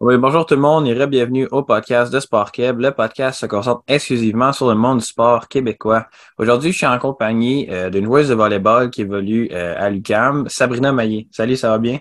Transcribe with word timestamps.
Oui, 0.00 0.16
bonjour 0.16 0.46
tout 0.46 0.54
le 0.54 0.62
monde 0.62 0.88
et 0.88 1.06
bienvenue 1.06 1.46
au 1.50 1.62
podcast 1.62 2.10
de 2.10 2.20
Sport 2.20 2.52
Québec. 2.52 2.76
Le 2.78 2.90
podcast 2.90 3.38
se 3.38 3.44
concentre 3.44 3.82
exclusivement 3.86 4.50
sur 4.50 4.66
le 4.70 4.74
monde 4.74 5.00
du 5.00 5.04
sport 5.04 5.46
québécois. 5.46 6.06
Aujourd'hui, 6.38 6.72
je 6.72 6.78
suis 6.78 6.86
en 6.86 6.98
compagnie 6.98 7.66
euh, 7.68 7.90
d'une 7.90 8.06
joueuse 8.06 8.30
de 8.30 8.34
volleyball 8.34 8.88
qui 8.88 9.02
évolue 9.02 9.50
euh, 9.52 9.74
à 9.76 9.90
l'UQAM, 9.90 10.48
Sabrina 10.48 10.90
Maillé. 10.90 11.28
Salut, 11.30 11.54
ça 11.54 11.68
va 11.68 11.76
bien? 11.76 11.98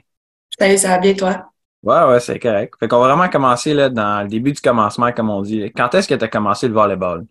Salut, 0.57 0.77
ça 0.77 0.87
va 0.87 0.99
bien 0.99 1.13
toi? 1.13 1.51
Ouais, 1.83 2.05
ouais, 2.05 2.21
c'est 2.21 2.39
correct. 2.39 2.73
Fait 2.79 2.87
qu'on 2.87 3.01
va 3.01 3.13
vraiment 3.13 3.27
commencer 3.27 3.73
là, 3.73 3.89
dans 3.89 4.21
le 4.21 4.29
début 4.29 4.53
du 4.53 4.61
commencement, 4.61 5.11
comme 5.11 5.29
on 5.29 5.41
dit. 5.41 5.69
Quand 5.75 5.93
est-ce 5.93 6.07
que 6.07 6.15
tu 6.15 6.23
as 6.23 6.29
commencé 6.29 6.69
le 6.69 6.73
volleyball? 6.75 7.25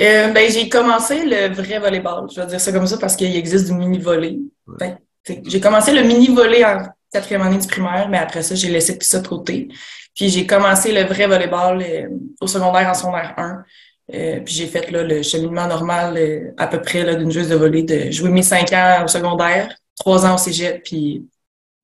Euh, 0.00 0.32
ben, 0.32 0.50
j'ai 0.50 0.68
commencé 0.68 1.24
le 1.24 1.54
vrai 1.54 1.78
volleyball. 1.78 2.28
Je 2.34 2.40
vais 2.40 2.48
dire 2.48 2.60
ça 2.60 2.72
comme 2.72 2.88
ça 2.88 2.98
parce 2.98 3.14
qu'il 3.14 3.36
existe 3.36 3.68
du 3.68 3.74
mini-volley. 3.74 4.40
Ben, 4.66 4.98
j'ai 5.24 5.60
commencé 5.60 5.92
le 5.92 6.02
mini-volley 6.02 6.64
en 6.64 6.82
quatrième 7.12 7.42
année 7.42 7.58
du 7.58 7.66
primaire, 7.66 8.08
mais 8.08 8.18
après 8.18 8.42
ça, 8.42 8.54
j'ai 8.54 8.68
laissé 8.68 8.96
tout 8.96 9.06
ça 9.06 9.20
de 9.20 9.28
côté. 9.28 9.68
Puis 10.14 10.28
j'ai 10.28 10.46
commencé 10.46 10.92
le 10.92 11.04
vrai 11.04 11.26
volleyball 11.26 11.82
euh, 11.82 12.08
au 12.40 12.46
secondaire 12.46 12.88
en 12.88 12.94
secondaire 12.94 13.34
1. 13.36 13.64
Euh, 14.12 14.40
puis 14.40 14.54
j'ai 14.54 14.66
fait 14.66 14.90
là, 14.90 15.02
le 15.02 15.22
cheminement 15.22 15.66
normal 15.66 16.16
euh, 16.16 16.52
à 16.56 16.66
peu 16.66 16.80
près 16.80 17.16
d'une 17.16 17.30
joueuse 17.30 17.48
de 17.48 17.54
volley, 17.54 17.82
de 17.82 18.10
jouer 18.10 18.30
mes 18.30 18.42
cinq 18.42 18.72
ans 18.72 19.02
au 19.04 19.08
secondaire, 19.08 19.74
trois 19.98 20.26
ans 20.26 20.34
au 20.34 20.38
cégep, 20.38 20.82
puis 20.82 21.28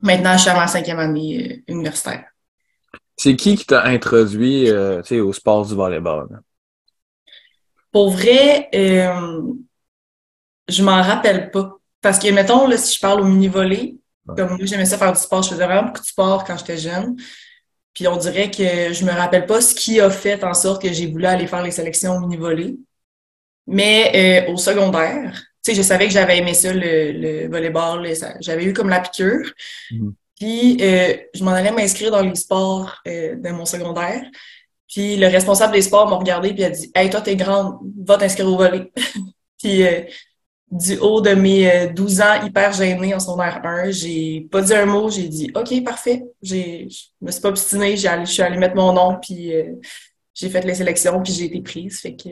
maintenant 0.00 0.36
je 0.36 0.42
suis 0.42 0.50
à 0.50 0.54
ma 0.54 0.66
cinquième 0.66 0.98
année 0.98 1.62
universitaire. 1.68 2.24
C'est 3.16 3.36
qui 3.36 3.56
qui 3.56 3.64
t'a 3.64 3.84
introduit 3.84 4.70
au 4.70 5.32
sport 5.32 5.64
du 5.64 5.74
volleyball? 5.74 6.42
Pour 7.92 8.10
vrai, 8.10 8.68
je 10.68 10.82
m'en 10.82 11.00
rappelle 11.00 11.50
pas. 11.50 11.78
Parce 12.02 12.18
que, 12.18 12.28
mettons, 12.30 12.66
là, 12.68 12.76
si 12.76 12.94
je 12.94 13.00
parle 13.00 13.20
au 13.20 13.24
mini-volley, 13.24 13.96
comme 14.34 14.56
moi, 14.56 14.58
j'aimais 14.62 14.86
ça 14.86 14.98
faire 14.98 15.12
du 15.12 15.20
sport. 15.20 15.42
Je 15.42 15.50
faisais 15.50 15.64
vraiment 15.64 15.84
beaucoup 15.84 16.00
de 16.00 16.06
sport 16.06 16.44
quand 16.44 16.56
j'étais 16.58 16.78
jeune. 16.78 17.16
Puis 17.94 18.06
on 18.08 18.16
dirait 18.16 18.50
que 18.50 18.92
je 18.92 19.04
me 19.04 19.10
rappelle 19.10 19.46
pas 19.46 19.60
ce 19.60 19.74
qui 19.74 20.00
a 20.00 20.10
fait 20.10 20.44
en 20.44 20.54
sorte 20.54 20.82
que 20.82 20.92
j'ai 20.92 21.06
voulu 21.06 21.24
aller 21.26 21.46
faire 21.46 21.62
les 21.62 21.70
sélections 21.70 22.20
mini-volley. 22.20 22.76
Mais 23.66 24.46
euh, 24.48 24.52
au 24.52 24.56
secondaire, 24.56 25.32
tu 25.64 25.72
sais, 25.72 25.74
je 25.74 25.82
savais 25.82 26.06
que 26.06 26.12
j'avais 26.12 26.38
aimé 26.38 26.54
ça, 26.54 26.72
le, 26.72 27.12
le 27.12 27.48
volleyball. 27.48 28.06
J'avais 28.40 28.64
eu 28.64 28.72
comme 28.72 28.88
la 28.88 29.00
piqûre. 29.00 29.50
Mm-hmm. 29.90 30.12
Puis 30.38 30.76
euh, 30.82 31.16
je 31.34 31.42
m'en 31.42 31.52
allais 31.52 31.72
m'inscrire 31.72 32.10
dans 32.10 32.20
les 32.20 32.34
sports 32.34 32.96
euh, 33.08 33.36
de 33.36 33.48
mon 33.50 33.64
secondaire. 33.64 34.22
Puis 34.88 35.16
le 35.16 35.26
responsable 35.28 35.72
des 35.72 35.82
sports 35.82 36.08
m'a 36.08 36.16
regardé 36.16 36.52
puis 36.52 36.64
a 36.64 36.70
dit 36.70 36.92
Hey, 36.94 37.08
toi, 37.10 37.22
t'es 37.22 37.34
grande, 37.34 37.78
va 38.04 38.18
t'inscrire 38.18 38.46
au 38.46 38.56
volley. 38.56 38.92
puis 39.58 39.82
du 40.70 40.98
haut 40.98 41.20
de 41.20 41.30
mes 41.30 41.88
12 41.88 42.20
euh, 42.20 42.24
ans, 42.24 42.44
hyper 42.44 42.72
gênée 42.72 43.14
en 43.14 43.20
secondaire 43.20 43.60
1. 43.64 43.90
J'ai 43.90 44.48
pas 44.50 44.62
dit 44.62 44.74
un 44.74 44.86
mot, 44.86 45.08
j'ai 45.10 45.28
dit 45.28 45.50
OK, 45.54 45.84
parfait. 45.84 46.24
J'ai, 46.42 46.88
je 46.88 47.06
me 47.20 47.30
suis 47.30 47.40
pas 47.40 47.50
obstinée, 47.50 47.96
j'ai 47.96 48.08
je 48.24 48.30
suis 48.30 48.42
allée 48.42 48.58
mettre 48.58 48.74
mon 48.74 48.92
nom, 48.92 49.18
puis 49.20 49.54
euh, 49.54 49.74
j'ai 50.34 50.50
fait 50.50 50.62
les 50.62 50.74
sélections, 50.74 51.22
puis 51.22 51.32
j'ai 51.32 51.44
été 51.46 51.60
prise. 51.62 52.00
Fait 52.00 52.16
que 52.16 52.28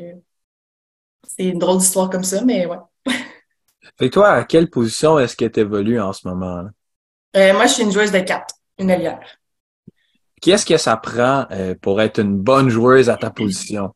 c'est 1.26 1.44
une 1.44 1.58
drôle 1.58 1.78
d'histoire 1.78 2.10
comme 2.10 2.24
ça, 2.24 2.44
mais 2.44 2.66
ouais. 2.66 2.78
fait 3.98 4.08
que 4.08 4.14
toi, 4.14 4.30
à 4.30 4.44
quelle 4.44 4.68
position 4.68 5.18
est-ce 5.18 5.36
que 5.36 5.44
tu 5.44 5.60
évolues 5.60 6.00
en 6.00 6.12
ce 6.12 6.26
moment? 6.26 6.64
Euh, 7.36 7.52
moi, 7.52 7.66
je 7.66 7.74
suis 7.74 7.82
une 7.84 7.92
joueuse 7.92 8.12
de 8.12 8.20
4, 8.20 8.54
une 8.78 8.90
allière. 8.90 9.38
Qu'est-ce 10.40 10.66
que 10.66 10.76
ça 10.76 10.96
prend 10.96 11.46
pour 11.80 12.02
être 12.02 12.20
une 12.20 12.36
bonne 12.36 12.68
joueuse 12.68 13.08
à 13.08 13.16
ta 13.16 13.30
position? 13.30 13.94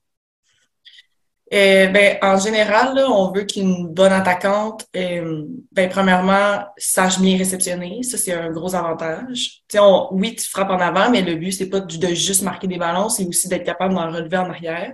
Euh, 1.53 1.87
ben, 1.87 2.19
en 2.21 2.39
général, 2.39 2.95
là, 2.95 3.11
on 3.11 3.33
veut 3.33 3.45
qu'une 3.45 3.89
bonne 3.89 4.13
attaquante, 4.13 4.87
euh, 4.95 5.45
ben, 5.73 5.89
premièrement, 5.89 6.65
sache 6.77 7.19
bien 7.21 7.39
réceptionner. 7.39 8.03
Ça, 8.03 8.19
c'est 8.19 8.35
un 8.35 8.51
gros 8.51 8.75
avantage. 8.75 9.63
On, 9.75 10.09
oui, 10.13 10.35
tu 10.37 10.49
frappes 10.49 10.71
en 10.71 10.79
avant, 10.79 11.11
mais 11.11 11.23
le 11.23 11.37
but, 11.37 11.53
c'est 11.53 11.71
pas 11.71 11.81
de 11.81 12.15
juste 12.15 12.43
marquer 12.43 12.67
des 12.67 12.77
ballons, 12.77 13.09
c'est 13.09 13.27
aussi 13.27 13.49
d'être 13.49 13.65
capable 13.65 13.95
d'en 13.95 14.11
relever 14.11 14.37
en 14.37 14.51
arrière. 14.51 14.93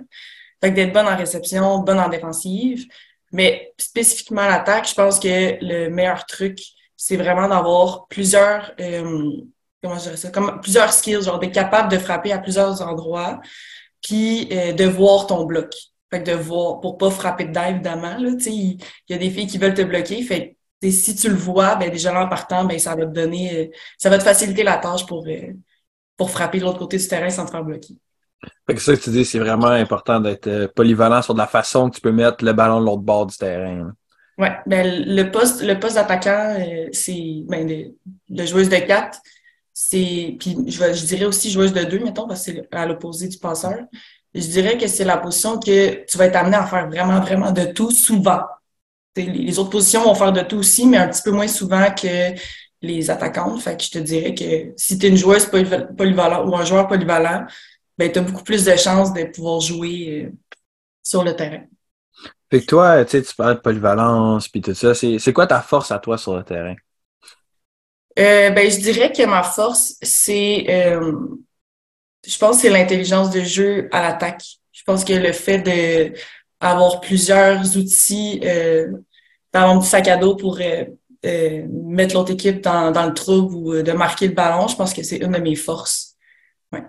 Fait 0.63 0.71
d'être 0.71 0.93
bonne 0.93 1.07
en 1.07 1.17
réception, 1.17 1.79
bonne 1.79 1.99
en 1.99 2.07
défensive. 2.07 2.85
Mais 3.33 3.73
spécifiquement 3.77 4.41
à 4.43 4.49
l'attaque, 4.49 4.87
je 4.87 4.95
pense 4.95 5.19
que 5.19 5.57
le 5.61 5.89
meilleur 5.89 6.25
truc, 6.25 6.59
c'est 6.95 7.17
vraiment 7.17 7.49
d'avoir 7.49 8.07
plusieurs, 8.07 8.71
euh, 8.79 9.31
comment 9.83 9.95
je 9.97 10.03
dirais 10.03 10.17
ça, 10.17 10.29
comme 10.29 10.61
plusieurs 10.61 10.93
skills, 10.93 11.23
genre 11.23 11.39
d'être 11.39 11.51
capable 11.53 11.91
de 11.91 11.97
frapper 11.97 12.31
à 12.31 12.39
plusieurs 12.39 12.81
endroits, 12.81 13.41
puis 14.01 14.47
euh, 14.53 14.71
de 14.71 14.85
voir 14.85 15.27
ton 15.27 15.43
bloc. 15.43 15.73
Fait 16.15 16.23
que 16.23 16.31
de 16.31 16.37
voir, 16.37 16.79
pour 16.79 16.97
pas 16.97 17.09
frapper 17.09 17.43
dedans, 17.43 17.65
évidemment, 17.65 18.17
là, 18.17 18.29
il 18.45 18.77
y 19.09 19.13
a 19.13 19.17
des 19.17 19.29
filles 19.29 19.47
qui 19.47 19.57
veulent 19.57 19.73
te 19.73 19.81
bloquer. 19.81 20.21
Fait 20.21 20.55
que, 20.81 20.89
si 20.89 21.13
tu 21.13 21.27
le 21.27 21.35
vois, 21.35 21.75
ben, 21.75 21.89
déjà 21.89 22.17
en 22.17 22.29
partant, 22.29 22.63
ben, 22.63 22.79
ça 22.79 22.95
va 22.95 23.05
te 23.05 23.11
donner, 23.11 23.53
euh, 23.53 23.65
ça 23.97 24.09
va 24.09 24.17
te 24.17 24.23
faciliter 24.23 24.63
la 24.63 24.77
tâche 24.77 25.05
pour, 25.05 25.27
euh, 25.27 25.51
pour 26.15 26.29
frapper 26.29 26.59
de 26.59 26.63
l'autre 26.63 26.79
côté 26.79 26.97
du 26.97 27.05
terrain 27.05 27.29
sans 27.29 27.45
te 27.45 27.51
faire 27.51 27.65
bloquer. 27.65 27.95
Fait 28.65 28.75
que 28.75 28.79
ça 28.79 28.95
que 28.95 29.01
tu 29.01 29.09
dis, 29.09 29.25
c'est 29.25 29.39
vraiment 29.39 29.67
important 29.67 30.21
d'être 30.21 30.47
euh, 30.47 30.69
polyvalent 30.73 31.21
sur 31.21 31.35
la 31.35 31.47
façon 31.47 31.89
que 31.89 31.95
tu 31.95 32.01
peux 32.01 32.13
mettre 32.13 32.45
le 32.45 32.53
ballon 32.53 32.79
de 32.79 32.85
l'autre 32.85 33.03
bord 33.03 33.25
du 33.25 33.35
terrain. 33.35 33.91
Oui, 34.37 34.47
ben, 34.65 35.03
le 35.05 35.31
poste, 35.31 35.63
le 35.63 35.77
poste 35.77 35.95
d'attaquant, 35.95 36.55
c'est 36.93 37.43
ben, 37.49 37.67
de, 37.67 38.45
joueuse 38.45 38.69
de 38.69 38.77
4. 38.77 39.19
C'est, 39.73 40.37
puis 40.39 40.55
je, 40.67 40.93
je 40.93 41.05
dirais 41.07 41.25
aussi 41.25 41.51
joueuse 41.51 41.73
de 41.73 41.83
2, 41.83 41.99
mettons, 41.99 42.25
parce 42.25 42.45
que 42.45 42.53
c'est 42.53 42.73
à 42.73 42.85
l'opposé 42.85 43.27
du 43.27 43.37
passeur 43.37 43.79
je 44.35 44.47
dirais 44.47 44.77
que 44.77 44.87
c'est 44.87 45.05
la 45.05 45.17
position 45.17 45.59
que 45.59 46.05
tu 46.05 46.17
vas 46.17 46.25
être 46.25 46.35
amené 46.35 46.57
à 46.57 46.65
faire 46.65 46.87
vraiment, 46.89 47.21
vraiment 47.21 47.51
de 47.51 47.65
tout 47.65 47.91
souvent. 47.91 48.41
Les 49.15 49.57
autres 49.57 49.69
positions 49.69 50.03
vont 50.03 50.13
faire 50.13 50.33
de 50.33 50.41
tout 50.41 50.57
aussi, 50.57 50.85
mais 50.85 50.97
un 50.97 51.07
petit 51.07 51.21
peu 51.21 51.31
moins 51.31 51.47
souvent 51.47 51.89
que 51.91 52.35
les 52.81 53.09
attaquantes. 53.09 53.61
Fait 53.61 53.77
que 53.77 53.83
je 53.83 53.91
te 53.91 53.99
dirais 53.99 54.35
que 54.35 54.73
si 54.75 54.99
tu 54.99 55.05
es 55.05 55.09
une 55.09 55.15
joueuse 55.15 55.45
polyvalente 55.45 56.49
ou 56.49 56.55
un 56.55 56.65
joueur 56.65 56.87
polyvalent, 56.87 57.45
ben, 57.97 58.11
tu 58.11 58.19
as 58.19 58.21
beaucoup 58.21 58.43
plus 58.43 58.65
de 58.65 58.75
chances 58.75 59.13
de 59.13 59.23
pouvoir 59.23 59.61
jouer 59.61 60.25
euh, 60.25 60.31
sur 61.01 61.23
le 61.23 61.33
terrain. 61.33 61.63
Fait 62.51 62.59
que 62.59 62.65
toi, 62.65 63.05
tu 63.05 63.23
parles 63.37 63.55
de 63.55 63.61
polyvalence 63.61 64.49
puis 64.49 64.61
tout 64.61 64.73
ça. 64.73 64.93
C'est 64.93 65.33
quoi 65.33 65.47
ta 65.47 65.61
force 65.61 65.91
à 65.91 65.99
toi 65.99 66.17
sur 66.17 66.35
le 66.35 66.43
terrain? 66.43 66.75
Euh, 68.19 68.49
ben, 68.49 68.69
je 68.69 68.79
dirais 68.79 69.11
que 69.11 69.25
ma 69.25 69.43
force, 69.43 69.95
c'est 70.01 70.65
euh, 70.69 71.13
je 72.27 72.37
pense 72.37 72.57
que 72.57 72.61
c'est 72.63 72.69
l'intelligence 72.69 73.29
de 73.29 73.41
jeu 73.41 73.89
à 73.91 74.01
l'attaque. 74.01 74.43
Je 74.71 74.83
pense 74.83 75.03
que 75.03 75.13
le 75.13 75.31
fait 75.31 75.59
de 75.59 76.13
avoir 76.59 77.01
plusieurs 77.01 77.77
outils 77.77 78.39
euh, 78.43 78.91
dans 79.53 79.73
mon 79.73 79.79
petit 79.79 79.89
sac 79.89 80.07
à 80.07 80.17
dos 80.17 80.35
pour 80.35 80.59
euh, 80.59 80.85
euh, 81.25 81.65
mettre 81.69 82.15
l'autre 82.15 82.31
équipe 82.31 82.61
dans, 82.61 82.91
le 83.05 83.13
trouble 83.13 83.55
ou 83.55 83.81
de 83.81 83.91
marquer 83.91 84.27
le 84.27 84.33
ballon, 84.33 84.67
je 84.67 84.75
pense 84.75 84.93
que 84.93 85.03
c'est 85.03 85.17
une 85.17 85.31
de 85.31 85.39
mes 85.39 85.55
forces. 85.55 86.15
Ouais. 86.71 86.83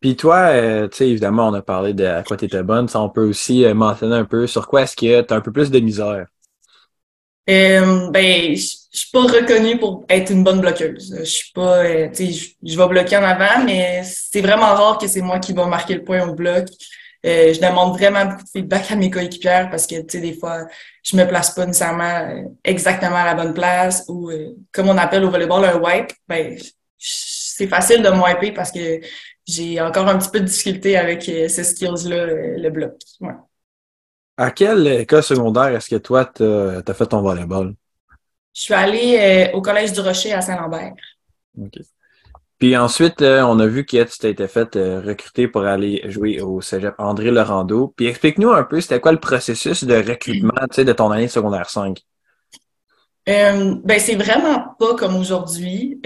Puis 0.00 0.16
toi, 0.16 0.52
tu 0.88 0.96
sais, 0.96 1.08
évidemment, 1.08 1.48
on 1.48 1.54
a 1.54 1.62
parlé 1.62 1.92
de 1.92 2.04
à 2.04 2.22
quoi 2.22 2.36
tu 2.36 2.44
étais 2.44 2.62
bonne. 2.62 2.88
Ça, 2.88 3.00
on 3.00 3.10
peut 3.10 3.28
aussi 3.28 3.64
mentionner 3.74 4.16
un 4.16 4.24
peu 4.24 4.46
sur 4.46 4.68
quoi 4.68 4.82
est-ce 4.82 4.96
que 4.96 5.22
tu 5.22 5.34
as 5.34 5.36
un 5.36 5.40
peu 5.40 5.52
plus 5.52 5.70
de 5.70 5.80
misère? 5.80 6.26
Euh, 7.48 8.10
ben, 8.10 8.54
je 8.54 8.98
suis 8.98 9.10
pas 9.10 9.22
reconnue 9.22 9.78
pour 9.78 10.04
être 10.08 10.30
une 10.30 10.44
bonne 10.44 10.60
bloqueuse. 10.60 11.14
Je 11.18 11.24
suis 11.24 11.52
pas, 11.52 11.84
euh, 11.84 12.08
tu 12.08 12.32
sais, 12.32 12.54
je 12.62 12.76
vais 12.76 12.88
bloquer 12.88 13.16
en 13.16 13.22
avant, 13.22 13.64
mais 13.64 14.02
c'est 14.04 14.40
vraiment 14.40 14.66
rare 14.66 14.98
que 14.98 15.08
c'est 15.08 15.22
moi 15.22 15.38
qui 15.38 15.52
va 15.52 15.66
marquer 15.66 15.94
le 15.94 16.04
point 16.04 16.26
au 16.28 16.34
bloc. 16.34 16.66
Euh, 17.26 17.52
je 17.52 17.60
demande 17.60 17.96
vraiment 17.96 18.26
beaucoup 18.26 18.44
de 18.44 18.48
feedback 18.48 18.90
à 18.90 18.96
mes 18.96 19.10
coéquipières 19.10 19.70
parce 19.70 19.86
que, 19.86 19.96
tu 20.02 20.06
sais, 20.10 20.20
des 20.20 20.34
fois, 20.34 20.66
je 21.02 21.16
me 21.16 21.24
place 21.26 21.50
pas 21.52 21.66
nécessairement 21.66 22.04
euh, 22.04 22.42
exactement 22.64 23.16
à 23.16 23.24
la 23.24 23.34
bonne 23.34 23.54
place 23.54 24.04
ou, 24.08 24.30
comme 24.72 24.88
on 24.88 24.98
appelle 24.98 25.24
au 25.24 25.30
volleyball 25.30 25.64
un 25.64 25.78
wipe, 25.78 26.12
ben, 26.28 26.56
c'est 26.98 27.66
facile 27.66 28.02
de 28.02 28.10
me 28.10 28.22
wiper 28.22 28.52
parce 28.52 28.70
que 28.70 29.00
j'ai 29.46 29.80
encore 29.80 30.08
un 30.08 30.18
petit 30.18 30.30
peu 30.30 30.40
de 30.40 30.44
difficulté 30.44 30.96
avec 30.96 31.22
ces 31.22 31.64
skills-là, 31.64 32.26
le 32.56 32.70
bloc. 32.70 32.94
Ouais. 33.20 33.32
À 34.40 34.52
quel 34.52 34.86
école 34.86 35.24
secondaire 35.24 35.74
est-ce 35.74 35.90
que 35.90 35.96
toi, 35.96 36.24
tu 36.24 36.44
as, 36.44 36.94
fait 36.94 37.06
ton 37.06 37.20
volleyball? 37.22 37.74
Je 38.54 38.62
suis 38.62 38.74
allée 38.74 39.50
euh, 39.52 39.56
au 39.56 39.60
Collège 39.60 39.92
du 39.92 40.00
Rocher 40.00 40.32
à 40.32 40.40
Saint-Lambert. 40.40 40.94
OK. 41.60 41.80
Puis 42.56 42.76
ensuite, 42.76 43.20
euh, 43.20 43.42
on 43.42 43.58
a 43.58 43.66
vu 43.66 43.84
que 43.84 44.00
tu 44.04 44.18
t'es 44.18 44.30
été 44.30 44.46
fait 44.46 44.76
euh, 44.76 45.00
recruter 45.00 45.48
pour 45.48 45.64
aller 45.64 46.02
jouer 46.08 46.40
au 46.40 46.60
cégep 46.60 46.94
André 46.98 47.32
Laurando. 47.32 47.92
Puis 47.96 48.06
explique-nous 48.06 48.50
un 48.50 48.62
peu, 48.62 48.80
c'était 48.80 49.00
quoi 49.00 49.10
le 49.10 49.18
processus 49.18 49.82
de 49.82 49.96
recrutement 49.96 50.66
de 50.76 50.92
ton 50.92 51.10
année 51.10 51.28
secondaire 51.28 51.68
5? 51.68 51.98
ben, 53.26 53.98
c'est 53.98 54.14
vraiment 54.14 54.74
pas 54.78 54.94
comme 54.94 55.16
aujourd'hui. 55.16 56.00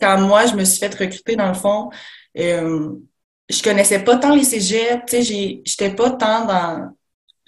quand 0.00 0.18
moi, 0.18 0.46
je 0.46 0.54
me 0.56 0.64
suis 0.64 0.80
fait 0.80 0.92
recruter, 0.94 1.36
dans 1.36 1.48
le 1.48 1.54
fond, 1.54 1.90
je 2.34 3.62
connaissais 3.62 4.02
pas 4.02 4.16
tant 4.16 4.34
les 4.34 4.44
cégeps, 4.44 5.04
tu 5.06 5.22
sais, 5.22 5.62
j'étais 5.64 5.94
pas 5.94 6.10
tant 6.10 6.46
dans 6.46 6.90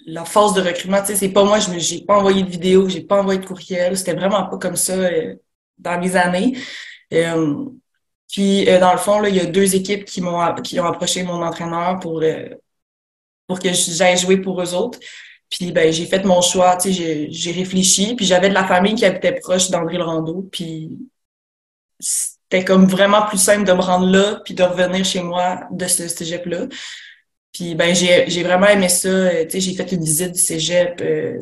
la 0.05 0.25
phase 0.25 0.53
de 0.53 0.61
recrutement, 0.61 0.99
tu 1.01 1.07
sais, 1.07 1.15
c'est 1.15 1.29
pas 1.29 1.43
moi, 1.43 1.59
je 1.59 1.77
j'ai 1.79 2.01
pas 2.03 2.17
envoyé 2.17 2.43
de 2.43 2.49
vidéo, 2.49 2.89
j'ai 2.89 3.01
pas 3.01 3.21
envoyé 3.21 3.39
de 3.39 3.45
courriel, 3.45 3.97
c'était 3.97 4.13
vraiment 4.13 4.45
pas 4.47 4.57
comme 4.57 4.75
ça 4.75 4.93
euh, 4.93 5.35
dans 5.77 5.99
mes 5.99 6.15
années. 6.15 6.57
Euh, 7.13 7.65
puis 8.31 8.69
euh, 8.69 8.79
dans 8.79 8.91
le 8.93 8.97
fond, 8.97 9.19
là, 9.19 9.29
il 9.29 9.35
y 9.35 9.39
a 9.39 9.45
deux 9.45 9.75
équipes 9.75 10.05
qui 10.05 10.21
m'ont 10.21 10.53
qui 10.55 10.79
ont 10.79 10.85
approché 10.85 11.23
mon 11.23 11.41
entraîneur 11.43 11.99
pour 11.99 12.23
pour 13.47 13.59
que 13.59 13.69
j'aille 13.73 14.17
jouer 14.17 14.37
pour 14.37 14.61
eux 14.61 14.73
autres. 14.73 14.99
Puis 15.49 15.71
ben 15.71 15.91
j'ai 15.93 16.05
fait 16.05 16.23
mon 16.25 16.41
choix, 16.41 16.77
tu 16.77 16.93
sais, 16.93 17.27
j'ai 17.29 17.51
réfléchi, 17.51 18.15
puis 18.15 18.25
j'avais 18.25 18.49
de 18.49 18.53
la 18.53 18.65
famille 18.65 18.95
qui 18.95 19.05
habitait 19.05 19.33
proche 19.33 19.69
d'André 19.69 19.97
Lorando, 19.97 20.47
puis 20.51 20.91
c'était 21.99 22.65
comme 22.65 22.85
vraiment 22.87 23.25
plus 23.27 23.37
simple 23.37 23.65
de 23.65 23.73
me 23.73 23.81
rendre 23.81 24.07
là 24.07 24.41
puis 24.43 24.53
de 24.53 24.63
revenir 24.63 25.05
chez 25.05 25.21
moi 25.21 25.61
de 25.71 25.87
ce 25.87 26.07
cégep-là. 26.07 26.67
Puis 27.53 27.75
ben 27.75 27.93
j'ai, 27.93 28.25
j'ai 28.29 28.43
vraiment 28.43 28.67
aimé 28.67 28.89
ça. 28.89 29.07
Euh, 29.07 29.43
tu 29.45 29.51
sais, 29.51 29.59
j'ai 29.59 29.75
fait 29.75 29.91
une 29.91 30.03
visite 30.03 30.31
du 30.33 30.39
cégep. 30.39 30.99
Euh, 31.01 31.39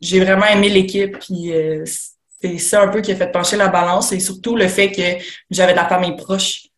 j'ai 0.00 0.20
vraiment 0.20 0.46
aimé 0.46 0.70
l'équipe. 0.70 1.18
Puis 1.18 1.52
euh, 1.52 1.84
c'est 2.40 2.58
ça 2.58 2.82
un 2.82 2.88
peu 2.88 3.02
qui 3.02 3.12
a 3.12 3.16
fait 3.16 3.30
pencher 3.30 3.56
la 3.56 3.68
balance. 3.68 4.12
Et 4.12 4.20
surtout 4.20 4.56
le 4.56 4.66
fait 4.66 4.90
que 4.90 5.22
j'avais 5.50 5.72
de 5.72 5.76
la 5.76 5.86
famille 5.88 6.16
proche 6.16 6.68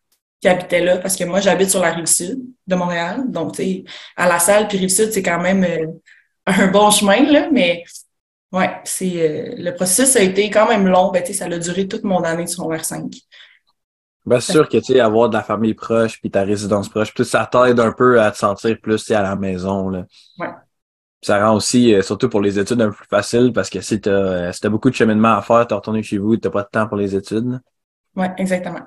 qui 0.41 0.49
habitait 0.49 0.81
là. 0.85 0.99
Parce 0.99 1.17
que 1.17 1.25
moi, 1.25 1.41
j'habite 1.41 1.71
sur 1.71 1.81
la 1.81 1.93
rive 1.93 2.06
sud 2.06 2.41
de 2.67 2.75
Montréal. 2.75 3.25
Donc, 3.29 3.55
tu 3.55 3.62
sais, 3.62 3.85
à 4.17 4.29
la 4.29 4.41
salle, 4.41 4.67
puis 4.67 4.79
rive 4.79 4.91
sud, 4.91 5.12
c'est 5.12 5.23
quand 5.23 5.41
même 5.41 5.65
un 6.47 6.67
bon 6.67 6.91
chemin, 6.91 7.23
là. 7.31 7.49
Mais 7.53 7.85
ouais, 8.50 8.71
c'est 8.85 9.55
le 9.56 9.71
processus 9.71 10.17
a 10.17 10.23
été 10.23 10.50
quand 10.50 10.69
même 10.69 10.89
long. 10.89 11.12
Ben, 11.12 11.23
tu 11.23 11.29
sais, 11.33 11.39
ça 11.39 11.44
a 11.44 11.59
duré 11.59 11.87
toute 11.87 12.03
mon 12.03 12.25
année 12.25 12.44
de 12.44 12.49
secondaire 12.49 12.85
5. 12.85 13.05
Ben, 14.25 14.39
c'est 14.39 14.53
sûr 14.53 14.69
que, 14.69 14.79
tu 14.79 14.93
sais, 14.93 15.01
avoir 15.01 15.29
de 15.29 15.35
la 15.35 15.43
famille 15.43 15.75
proche 15.75 16.21
puis 16.21 16.31
ta 16.31 16.43
résidence 16.43 16.89
proche, 16.89 17.13
puis 17.13 17.25
ça 17.25 17.49
t'aide 17.51 17.81
un 17.81 17.93
peu 17.93 18.21
à 18.21 18.31
te 18.31 18.39
sentir 18.39 18.77
plus, 18.81 19.11
à 19.11 19.23
la 19.23 19.35
maison, 19.35 19.89
là. 19.89 20.05
Ouais. 20.39 20.49
ça 21.21 21.45
rend 21.45 21.57
aussi, 21.57 21.93
euh, 21.95 22.03
surtout 22.03 22.29
pour 22.29 22.41
les 22.41 22.59
études, 22.59 22.81
un 22.81 22.91
peu 22.91 22.97
plus 22.97 23.09
facile 23.09 23.53
parce 23.53 23.69
que 23.69 23.81
si 23.81 24.01
t'as 24.01 24.11
euh, 24.11 24.53
si 24.53 24.65
as 24.65 24.71
beaucoup 24.71 24.91
de 24.91 24.95
cheminement 24.95 25.37
à 25.37 25.43
faire, 25.43 25.67
t'es 25.67 25.75
retourné 25.75 26.03
chez 26.03 26.19
vous, 26.19 26.37
t'as 26.37 26.51
pas 26.51 26.63
de 26.63 26.69
temps 26.71 26.87
pour 26.87 26.97
les 26.97 27.17
études. 27.17 27.61
Ouais, 28.15 28.33
exactement. 28.39 28.81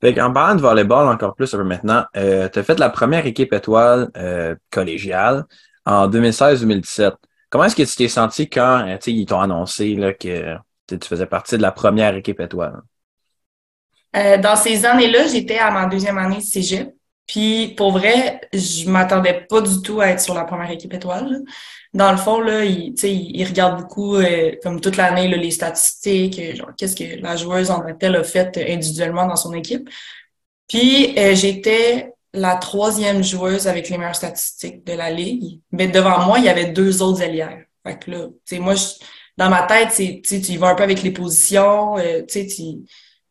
Fait 0.00 0.14
qu'en 0.14 0.32
parlant 0.32 0.54
de 0.54 0.62
volleyball 0.62 1.08
encore 1.08 1.34
plus 1.34 1.52
un 1.52 1.58
peu 1.58 1.64
maintenant, 1.64 2.04
euh, 2.16 2.48
tu 2.48 2.58
as 2.58 2.62
fait 2.62 2.78
la 2.78 2.88
première 2.88 3.26
équipe 3.26 3.52
étoile 3.52 4.10
euh, 4.16 4.54
collégiale 4.70 5.44
en 5.84 6.08
2016-2017. 6.08 7.12
Comment 7.50 7.64
est-ce 7.64 7.76
que 7.76 7.82
tu 7.82 7.96
t'es 7.96 8.08
senti 8.08 8.48
quand 8.48 8.96
ils 9.06 9.26
t'ont 9.26 9.40
annoncé 9.40 9.94
là, 9.96 10.14
que 10.14 10.56
tu 10.86 10.98
faisais 11.02 11.26
partie 11.26 11.58
de 11.58 11.62
la 11.62 11.72
première 11.72 12.14
équipe 12.14 12.40
étoile? 12.40 12.80
Euh, 14.16 14.38
dans 14.38 14.56
ces 14.56 14.84
années-là, 14.84 15.26
j'étais 15.26 15.58
à 15.58 15.70
ma 15.70 15.86
deuxième 15.86 16.18
année 16.18 16.38
de 16.38 16.42
cégep. 16.42 16.94
Puis 17.26 17.74
pour 17.76 17.92
vrai, 17.92 18.40
je 18.52 18.88
m'attendais 18.88 19.46
pas 19.48 19.60
du 19.60 19.82
tout 19.82 20.00
à 20.00 20.08
être 20.08 20.20
sur 20.20 20.34
la 20.34 20.44
première 20.44 20.70
équipe 20.70 20.92
étoile. 20.92 21.42
Dans 21.94 22.10
le 22.10 22.18
fond, 22.18 22.40
là, 22.40 22.64
il, 22.64 22.94
il 23.02 23.44
regarde 23.44 23.80
beaucoup, 23.80 24.16
euh, 24.16 24.52
comme 24.62 24.80
toute 24.80 24.96
l'année, 24.96 25.28
les 25.28 25.50
statistiques, 25.52 26.38
euh, 26.40 26.56
genre 26.56 26.70
qu'est-ce 26.76 26.96
que 26.96 27.20
la 27.22 27.36
joueuse 27.36 27.70
en 27.70 27.80
tant 27.80 27.94
que 27.96 28.06
a 28.06 28.24
fait 28.24 28.56
individuellement 28.68 29.26
dans 29.26 29.36
son 29.36 29.54
équipe. 29.54 29.88
Puis 30.68 31.14
j'étais 31.34 32.12
la 32.32 32.56
troisième 32.56 33.24
joueuse 33.24 33.66
avec 33.66 33.88
les 33.88 33.98
meilleures 33.98 34.14
statistiques 34.14 34.84
de 34.84 34.92
la 34.92 35.10
ligue. 35.10 35.60
Mais 35.72 35.88
devant 35.88 36.24
moi, 36.26 36.38
il 36.38 36.44
y 36.44 36.48
avait 36.48 36.66
deux 36.66 37.02
autres 37.02 37.22
allières. 37.22 37.64
Fait 37.84 37.98
que 37.98 38.10
là, 38.10 38.26
tu 38.46 38.56
sais, 38.56 38.58
moi, 38.60 38.74
dans 39.36 39.50
ma 39.50 39.62
tête, 39.62 39.92
tu 39.96 40.36
y 40.36 40.56
vas 40.56 40.68
un 40.68 40.74
peu 40.76 40.84
avec 40.84 41.02
les 41.02 41.10
positions, 41.10 41.96
tu 42.28 42.48
sais, 42.48 42.76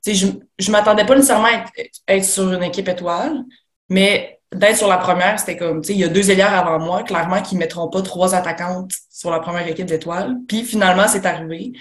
je, 0.06 0.28
je 0.58 0.72
m'attendais 0.72 1.06
pas 1.06 1.16
nécessairement 1.16 1.48
à 1.48 2.14
être, 2.14 2.26
sur 2.26 2.52
une 2.52 2.64
équipe 2.64 2.88
étoile, 2.88 3.44
mais 3.90 4.40
d'être 4.54 4.78
sur 4.78 4.88
la 4.88 4.98
première, 4.98 5.40
c'était 5.40 5.58
comme, 5.58 5.82
il 5.88 5.98
y 5.98 6.04
a 6.04 6.08
deux 6.08 6.32
ailières 6.32 6.56
avant 6.56 6.84
moi, 6.84 7.04
clairement, 7.04 7.42
qui 7.42 7.56
mettront 7.56 7.90
pas 7.90 8.02
trois 8.02 8.34
attaquantes 8.34 8.94
sur 9.10 9.30
la 9.32 9.40
première 9.40 9.68
équipe 9.68 9.86
d'étoiles. 9.86 10.38
Puis 10.48 10.64
finalement, 10.64 11.08
c'est 11.08 11.26
arrivé. 11.26 11.74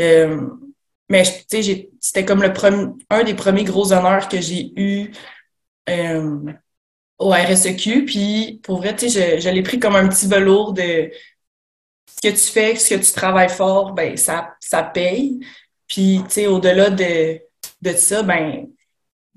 Euh, 0.00 0.40
mais 1.08 1.24
c'était 1.24 2.24
comme 2.24 2.42
le 2.42 2.52
premier, 2.52 2.88
un 3.10 3.24
des 3.24 3.34
premiers 3.34 3.64
gros 3.64 3.92
honneurs 3.92 4.28
que 4.28 4.40
j'ai 4.40 4.72
eu 4.76 5.10
euh, 5.88 6.52
au 7.18 7.30
RSEQ. 7.30 8.04
Puis 8.04 8.60
pour 8.62 8.78
vrai, 8.78 8.94
tu 8.96 9.08
sais, 9.08 9.36
je, 9.36 9.40
je 9.40 9.48
l'ai 9.48 9.62
pris 9.62 9.78
comme 9.78 9.96
un 9.96 10.08
petit 10.08 10.26
velours 10.26 10.72
de 10.72 11.10
ce 12.06 12.28
que 12.28 12.34
tu 12.34 12.52
fais, 12.52 12.76
ce 12.76 12.94
que 12.94 13.00
tu 13.00 13.12
travailles 13.12 13.48
fort, 13.48 13.92
ben 13.92 14.16
ça, 14.16 14.54
ça 14.60 14.82
paye. 14.82 15.38
Puis, 15.86 16.20
tu 16.24 16.34
sais, 16.34 16.46
au-delà 16.46 16.90
de, 16.90 17.40
de 17.82 17.92
ça, 17.92 18.22
ben, 18.22 18.66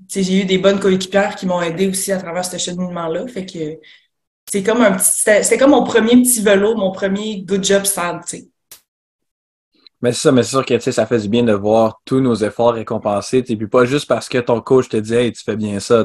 j'ai 0.08 0.42
eu 0.42 0.44
des 0.44 0.58
bonnes 0.58 0.80
coéquipières 0.80 1.36
qui 1.36 1.46
m'ont 1.46 1.62
aidé 1.62 1.88
aussi 1.88 2.12
à 2.12 2.18
travers 2.18 2.44
ce 2.44 2.58
cheminement-là. 2.58 3.26
Fait 3.28 3.46
que 3.46 3.78
c'est 4.50 4.62
comme 4.62 4.82
un 4.82 4.92
petit, 4.92 5.10
c'était 5.10 5.58
comme 5.58 5.70
mon 5.70 5.84
premier 5.84 6.20
petit 6.22 6.42
vélo, 6.42 6.74
mon 6.74 6.92
premier 6.92 7.42
good 7.42 7.64
job 7.64 7.84
stade, 7.84 8.20
tu 8.26 8.38
sais. 8.38 8.48
Mais 10.02 10.10
c'est 10.10 10.22
ça, 10.22 10.32
mais 10.32 10.42
c'est 10.42 10.50
sûr 10.50 10.66
que 10.66 10.78
ça 10.80 11.06
fait 11.06 11.20
du 11.20 11.28
bien 11.28 11.44
de 11.44 11.52
voir 11.52 12.00
tous 12.04 12.20
nos 12.20 12.34
efforts 12.34 12.74
récompensés. 12.74 13.44
Et 13.46 13.56
puis 13.56 13.68
pas 13.68 13.84
juste 13.84 14.08
parce 14.08 14.28
que 14.28 14.38
ton 14.38 14.60
coach 14.60 14.88
te 14.88 14.96
dit 14.96 15.14
Hey, 15.14 15.32
tu 15.32 15.44
fais 15.44 15.54
bien 15.54 15.78
ça. 15.78 16.04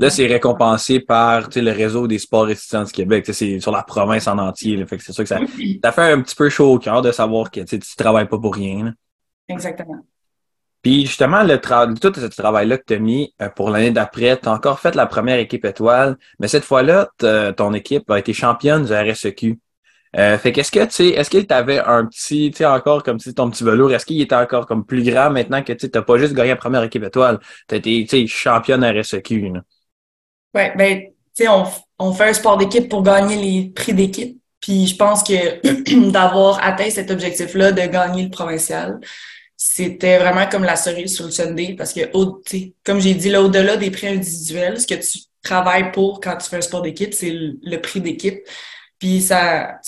Là, 0.00 0.10
c'est 0.10 0.26
récompensé 0.26 0.98
par 0.98 1.48
le 1.54 1.70
réseau 1.70 2.08
des 2.08 2.18
sports 2.18 2.50
étudiants 2.50 2.82
du 2.82 2.90
Québec. 2.90 3.24
C'est 3.32 3.60
sur 3.60 3.70
la 3.70 3.84
province 3.84 4.26
en 4.26 4.36
entier. 4.36 4.84
Fait 4.84 4.96
que 4.96 5.04
c'est 5.04 5.12
sûr 5.12 5.22
que 5.22 5.28
ça, 5.28 5.38
ça 5.84 5.92
fait 5.92 6.12
un 6.12 6.20
petit 6.22 6.34
peu 6.34 6.48
chaud 6.48 6.72
au 6.72 6.78
cœur 6.80 7.02
de 7.02 7.12
savoir 7.12 7.52
que 7.52 7.60
tu 7.60 7.78
travailles 7.96 8.28
pas 8.28 8.38
pour 8.38 8.52
rien. 8.52 8.92
Exactement. 9.46 10.04
Puis 10.82 11.06
justement, 11.06 11.42
le 11.42 11.58
tout 11.58 12.12
ce 12.14 12.26
travail-là 12.26 12.78
que 12.78 12.84
tu 12.86 12.94
as 12.94 12.98
mis 12.98 13.34
euh, 13.42 13.48
pour 13.50 13.70
l'année 13.70 13.90
d'après, 13.90 14.38
tu 14.38 14.48
as 14.48 14.52
encore 14.52 14.80
fait 14.80 14.94
la 14.94 15.06
première 15.06 15.38
équipe 15.38 15.64
étoile, 15.64 16.16
mais 16.38 16.48
cette 16.48 16.64
fois-là, 16.64 17.10
ton 17.56 17.74
équipe 17.74 18.10
a 18.10 18.18
été 18.18 18.32
championne 18.32 18.84
du 18.84 18.92
RSEQ. 18.92 19.58
Euh, 20.16 20.38
fait 20.38 20.50
qu'est-ce 20.50 20.72
que 20.72 20.84
tu 20.86 20.90
sais, 20.90 21.08
est-ce 21.10 21.30
qu'il 21.30 21.46
t'avait 21.46 21.78
un 21.78 22.04
petit, 22.06 22.50
tu 22.50 22.58
sais, 22.58 22.66
encore 22.66 23.04
comme 23.04 23.20
si 23.20 23.32
ton 23.32 23.48
petit 23.48 23.62
velours, 23.62 23.92
est-ce 23.92 24.04
qu'il 24.04 24.20
était 24.20 24.34
encore 24.34 24.66
comme 24.66 24.84
plus 24.84 25.04
grand 25.04 25.30
maintenant 25.30 25.62
que 25.62 25.72
tu 25.72 25.88
n'as 25.92 26.02
pas 26.02 26.18
juste 26.18 26.34
gagné 26.34 26.50
la 26.50 26.56
première 26.56 26.82
équipe 26.82 27.04
étoile, 27.04 27.38
tu 27.68 27.76
as 27.76 27.78
été, 27.78 28.26
championne 28.26 28.84
RSEQ. 28.84 29.52
Là? 29.54 29.60
Ouais, 30.54 30.74
ben, 30.76 31.00
tu 31.00 31.44
sais, 31.44 31.48
on, 31.48 31.64
on 32.00 32.12
fait 32.12 32.30
un 32.30 32.32
sport 32.32 32.56
d'équipe 32.56 32.88
pour 32.88 33.04
gagner 33.04 33.36
les 33.36 33.70
prix 33.70 33.94
d'équipe. 33.94 34.40
Puis 34.60 34.88
je 34.88 34.96
pense 34.96 35.22
que 35.22 36.10
d'avoir 36.10 36.62
atteint 36.62 36.90
cet 36.90 37.10
objectif-là 37.12 37.70
de 37.70 37.82
gagner 37.82 38.24
le 38.24 38.30
provincial, 38.30 38.98
c'était 39.62 40.16
vraiment 40.18 40.48
comme 40.48 40.64
la 40.64 40.74
cerise 40.74 41.14
sur 41.14 41.26
le 41.26 41.30
Sunday 41.30 41.74
parce 41.76 41.92
que, 41.92 42.10
comme 42.82 42.98
j'ai 42.98 43.12
dit, 43.12 43.28
là, 43.28 43.42
au-delà 43.42 43.76
des 43.76 43.90
prix 43.90 44.06
individuels, 44.06 44.80
ce 44.80 44.86
que 44.86 44.94
tu 44.94 45.18
travailles 45.42 45.92
pour 45.92 46.18
quand 46.22 46.34
tu 46.38 46.48
fais 46.48 46.56
un 46.56 46.62
sport 46.62 46.80
d'équipe, 46.80 47.12
c'est 47.12 47.30
le, 47.30 47.76
prix 47.76 48.00
d'équipe. 48.00 48.40
Puis 48.98 49.20
ça, 49.20 49.78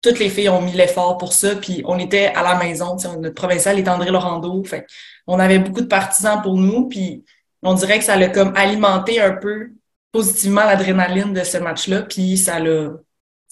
toutes 0.00 0.18
les 0.18 0.30
filles 0.30 0.48
ont 0.48 0.62
mis 0.62 0.72
l'effort 0.72 1.18
pour 1.18 1.34
ça. 1.34 1.54
Puis 1.56 1.82
on 1.84 1.98
était 1.98 2.28
à 2.28 2.42
la 2.42 2.54
maison, 2.54 2.96
notre 3.18 3.34
provincial 3.34 3.78
est 3.78 3.86
André 3.90 4.10
Laurando. 4.10 4.64
Fait 4.64 4.86
on 5.26 5.38
avait 5.38 5.58
beaucoup 5.58 5.82
de 5.82 5.86
partisans 5.86 6.40
pour 6.40 6.56
nous. 6.56 6.88
Puis 6.88 7.22
on 7.60 7.74
dirait 7.74 7.98
que 7.98 8.04
ça 8.06 8.16
l'a 8.16 8.30
comme 8.30 8.56
alimenté 8.56 9.20
un 9.20 9.32
peu 9.32 9.72
positivement 10.12 10.64
l'adrénaline 10.64 11.34
de 11.34 11.44
ce 11.44 11.58
match-là. 11.58 12.04
Puis 12.04 12.38
ça 12.38 12.58
l'a, 12.58 12.92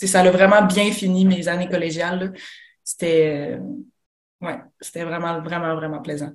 ça 0.02 0.22
l'a 0.22 0.30
vraiment 0.30 0.62
bien 0.62 0.90
fini 0.92 1.26
mes 1.26 1.46
années 1.46 1.68
collégiales. 1.68 2.32
C'était 2.82 3.58
Ouais, 4.40 4.60
c'était 4.80 5.04
vraiment, 5.04 5.40
vraiment, 5.40 5.74
vraiment 5.74 6.00
plaisant. 6.00 6.32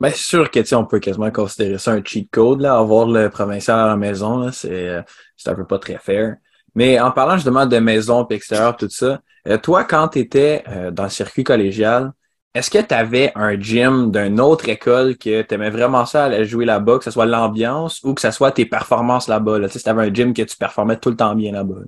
Bien 0.00 0.10
sûr 0.10 0.50
que 0.50 0.74
on 0.74 0.84
peut 0.84 0.98
quasiment 0.98 1.30
considérer 1.30 1.78
ça 1.78 1.92
un 1.92 2.02
cheat 2.02 2.28
code, 2.30 2.60
là, 2.60 2.76
avoir 2.76 3.06
le 3.06 3.30
provincial 3.30 3.78
à 3.78 3.86
la 3.86 3.96
maison, 3.96 4.50
c'est 4.50 4.88
euh, 4.88 5.02
un 5.46 5.54
peu 5.54 5.64
pas 5.64 5.78
très 5.78 5.98
fair. 5.98 6.36
Mais 6.74 6.98
en 6.98 7.12
parlant 7.12 7.36
justement 7.36 7.66
de 7.66 7.78
maison 7.78 8.26
et 8.28 8.34
extérieur, 8.34 8.76
tout 8.76 8.88
ça, 8.90 9.20
euh, 9.46 9.58
toi, 9.58 9.84
quand 9.84 10.08
tu 10.08 10.18
étais 10.20 10.64
euh, 10.68 10.90
dans 10.90 11.04
le 11.04 11.08
circuit 11.10 11.44
collégial, 11.44 12.12
est-ce 12.54 12.70
que 12.70 12.78
tu 12.78 12.94
avais 12.94 13.32
un 13.34 13.58
gym 13.58 14.10
d'une 14.10 14.40
autre 14.40 14.68
école 14.68 15.16
que 15.16 15.42
tu 15.42 15.54
aimais 15.54 15.70
vraiment 15.70 16.04
ça 16.04 16.24
aller 16.24 16.44
jouer 16.46 16.64
là-bas, 16.64 16.98
que 16.98 17.04
ce 17.04 17.10
soit 17.10 17.26
l'ambiance 17.26 18.02
ou 18.02 18.14
que 18.14 18.20
ce 18.20 18.30
soit 18.30 18.50
tes 18.52 18.66
performances 18.66 19.28
là-bas? 19.28 19.58
Là? 19.58 19.68
Tu 19.68 19.74
sais, 19.74 19.78
si 19.78 19.84
tu 19.84 19.90
avais 19.90 20.08
un 20.08 20.12
gym 20.12 20.34
que 20.34 20.42
tu 20.42 20.56
performais 20.56 20.96
tout 20.98 21.10
le 21.10 21.16
temps 21.16 21.34
bien 21.34 21.52
là-bas? 21.52 21.82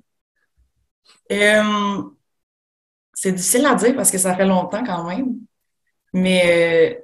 c'est 3.12 3.32
difficile 3.32 3.66
à 3.66 3.74
dire 3.74 3.94
parce 3.96 4.10
que 4.10 4.18
ça 4.18 4.34
fait 4.36 4.46
longtemps 4.46 4.84
quand 4.84 5.04
même. 5.08 5.38
Mais 6.14 6.94
euh, 6.94 7.00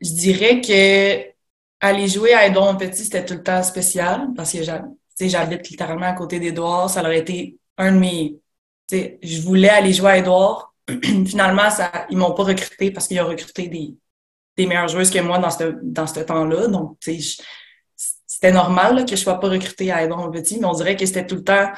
je 0.00 0.10
dirais 0.10 0.60
que 0.60 1.32
aller 1.80 2.06
jouer 2.06 2.34
à 2.34 2.46
Edouard 2.46 2.76
Petit, 2.76 3.04
c'était 3.04 3.24
tout 3.24 3.34
le 3.34 3.42
temps 3.42 3.62
spécial 3.62 4.28
parce 4.36 4.52
que 4.52 4.62
j'habite 4.62 5.68
littéralement 5.68 6.06
à 6.06 6.12
côté 6.12 6.38
d'Edouard. 6.38 6.90
Ça 6.90 7.00
aurait 7.00 7.18
été 7.18 7.56
un 7.78 7.92
de 7.92 7.98
mes. 7.98 8.38
Je 8.90 9.40
voulais 9.40 9.70
aller 9.70 9.92
jouer 9.92 10.10
à 10.10 10.18
Edouard. 10.18 10.74
Finalement, 11.26 11.70
ça, 11.70 12.06
ils 12.10 12.16
m'ont 12.16 12.34
pas 12.34 12.44
recruté 12.44 12.90
parce 12.90 13.08
qu'ils 13.08 13.20
ont 13.20 13.26
recruté 13.26 13.68
des, 13.68 14.66
meilleures 14.66 14.88
joueuses 14.88 15.10
que 15.10 15.18
moi 15.18 15.38
dans 15.38 15.50
ce, 15.50 15.74
dans 15.82 16.04
temps-là. 16.04 16.68
Donc, 16.68 16.98
c'était 18.26 18.52
normal 18.52 19.06
que 19.06 19.16
je 19.16 19.20
sois 19.20 19.40
pas 19.40 19.48
recrutée 19.48 19.90
à 19.90 20.04
Edouard 20.04 20.30
Petit, 20.30 20.58
mais 20.58 20.66
on 20.66 20.74
dirait 20.74 20.96
que 20.96 21.06
c'était 21.06 21.26
tout 21.26 21.36
le 21.36 21.44
temps. 21.44 21.70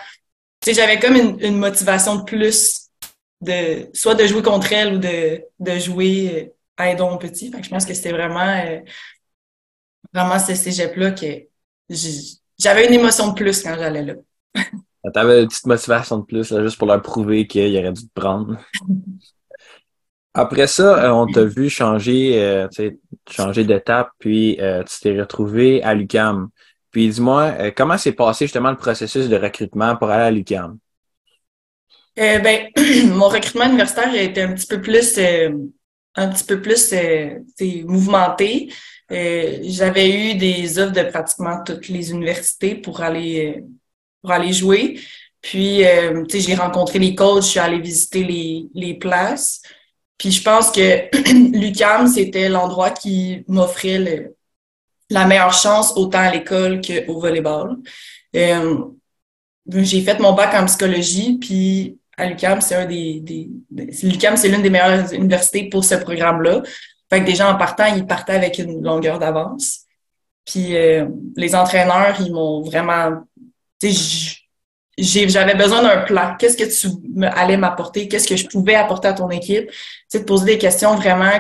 J'avais 0.66 0.98
comme 0.98 1.14
une, 1.14 1.56
motivation 1.56 2.16
de 2.16 2.24
plus 2.24 2.88
de 3.40 3.90
soit 3.92 4.14
de 4.14 4.26
jouer 4.26 4.42
contre 4.42 4.72
elle 4.72 4.94
ou 4.94 4.98
de, 4.98 5.44
de 5.60 5.78
jouer 5.78 6.52
aidons 6.78 7.18
petit. 7.18 7.52
je 7.62 7.68
pense 7.68 7.86
que 7.86 7.94
c'était 7.94 8.12
vraiment, 8.12 8.48
euh, 8.48 8.80
vraiment 10.12 10.38
ce 10.38 10.54
cégep-là 10.54 11.12
que 11.12 11.46
j'avais 12.58 12.86
une 12.86 12.94
émotion 12.94 13.28
de 13.28 13.34
plus 13.34 13.62
quand 13.62 13.76
j'allais 13.78 14.02
là. 14.02 14.14
T'avais 15.12 15.42
une 15.42 15.48
petite 15.48 15.66
motivation 15.66 16.18
de 16.18 16.24
plus, 16.24 16.56
juste 16.62 16.78
pour 16.78 16.88
leur 16.88 17.02
prouver 17.02 17.46
qu'il 17.46 17.76
aurait 17.78 17.92
dû 17.92 18.08
te 18.08 18.20
prendre. 18.20 18.58
Après 20.36 20.66
ça, 20.66 21.04
euh, 21.04 21.10
on 21.10 21.26
t'a 21.26 21.44
vu 21.44 21.68
changer, 21.68 22.42
euh, 22.42 22.66
changer 23.30 23.64
d'étape, 23.64 24.10
puis 24.18 24.58
tu 24.58 25.00
t'es 25.00 25.20
retrouvé 25.20 25.82
à 25.82 25.94
l'UCAM. 25.94 26.48
Puis 26.90 27.08
dis-moi, 27.08 27.70
comment 27.72 27.98
s'est 27.98 28.12
passé 28.12 28.46
justement 28.46 28.70
le 28.70 28.76
processus 28.76 29.28
de 29.28 29.36
recrutement 29.36 29.94
pour 29.96 30.10
aller 30.10 30.24
à 30.24 30.30
l'UCAM? 30.30 30.78
ben, 32.16 32.68
mon 33.08 33.28
recrutement 33.28 33.66
universitaire 33.66 34.08
a 34.08 34.16
été 34.16 34.42
un 34.42 34.54
petit 34.54 34.66
peu 34.66 34.80
plus 34.80 35.18
un 36.16 36.28
petit 36.28 36.44
peu 36.44 36.60
plus 36.62 36.92
euh, 36.92 37.40
mouvementé. 37.84 38.72
j'avais 39.10 40.10
eu 40.10 40.34
des 40.34 40.78
offres 40.78 40.92
de 40.92 41.02
pratiquement 41.02 41.62
toutes 41.64 41.88
les 41.88 42.10
universités 42.10 42.74
pour 42.74 43.00
aller 43.00 43.64
pour 44.22 44.30
aller 44.30 44.52
jouer. 44.52 44.98
Puis, 45.42 45.82
tu 46.28 46.30
sais, 46.30 46.40
j'ai 46.40 46.54
rencontré 46.54 46.98
les 46.98 47.14
coachs, 47.14 47.42
je 47.42 47.48
suis 47.48 47.60
allée 47.60 47.80
visiter 47.80 48.24
les, 48.24 48.66
les 48.74 48.94
places. 48.94 49.60
Puis 50.18 50.30
je 50.30 50.42
pense 50.42 50.70
que 50.70 51.10
l'UCAM, 51.58 52.06
c'était 52.06 52.48
l'endroit 52.48 52.90
qui 52.90 53.44
m'offrait 53.48 54.32
la 55.10 55.26
meilleure 55.26 55.52
chance 55.52 55.92
autant 55.96 56.20
à 56.20 56.30
l'école 56.32 56.80
qu'au 56.80 57.20
volleyball. 57.20 57.76
Euh, 58.36 58.84
j'ai 59.66 60.02
fait 60.02 60.18
mon 60.18 60.32
bac 60.32 60.54
en 60.54 60.66
psychologie, 60.66 61.38
puis 61.38 61.98
à 62.16 62.26
l'UCAM, 62.26 62.60
c'est 62.60 62.74
un 62.74 62.86
des, 62.86 63.50
c'est 63.92 64.48
l'une 64.48 64.62
des 64.62 64.70
meilleures 64.70 65.12
universités 65.12 65.68
pour 65.68 65.84
ce 65.84 65.96
programme-là. 65.96 66.62
Fait 67.10 67.24
que 67.24 67.34
gens 67.34 67.50
en 67.50 67.56
partant, 67.56 67.86
ils 67.86 68.06
partaient 68.06 68.34
avec 68.34 68.58
une 68.58 68.82
longueur 68.82 69.18
d'avance. 69.18 69.80
Puis 70.44 70.76
euh, 70.76 71.06
les 71.36 71.54
entraîneurs, 71.54 72.16
ils 72.20 72.32
m'ont 72.32 72.62
vraiment 72.62 73.24
j'avais 74.98 75.54
besoin 75.54 75.82
d'un 75.82 76.02
plan. 76.02 76.36
Qu'est-ce 76.38 76.56
que 76.56 76.64
tu 76.64 77.26
allais 77.26 77.56
m'apporter? 77.56 78.08
Qu'est-ce 78.08 78.28
que 78.28 78.36
je 78.36 78.46
pouvais 78.46 78.74
apporter 78.74 79.08
à 79.08 79.12
ton 79.12 79.30
équipe? 79.30 79.70
Tu 80.10 80.18
te 80.18 80.24
poser 80.24 80.46
des 80.46 80.58
questions 80.58 80.94
vraiment 80.96 81.32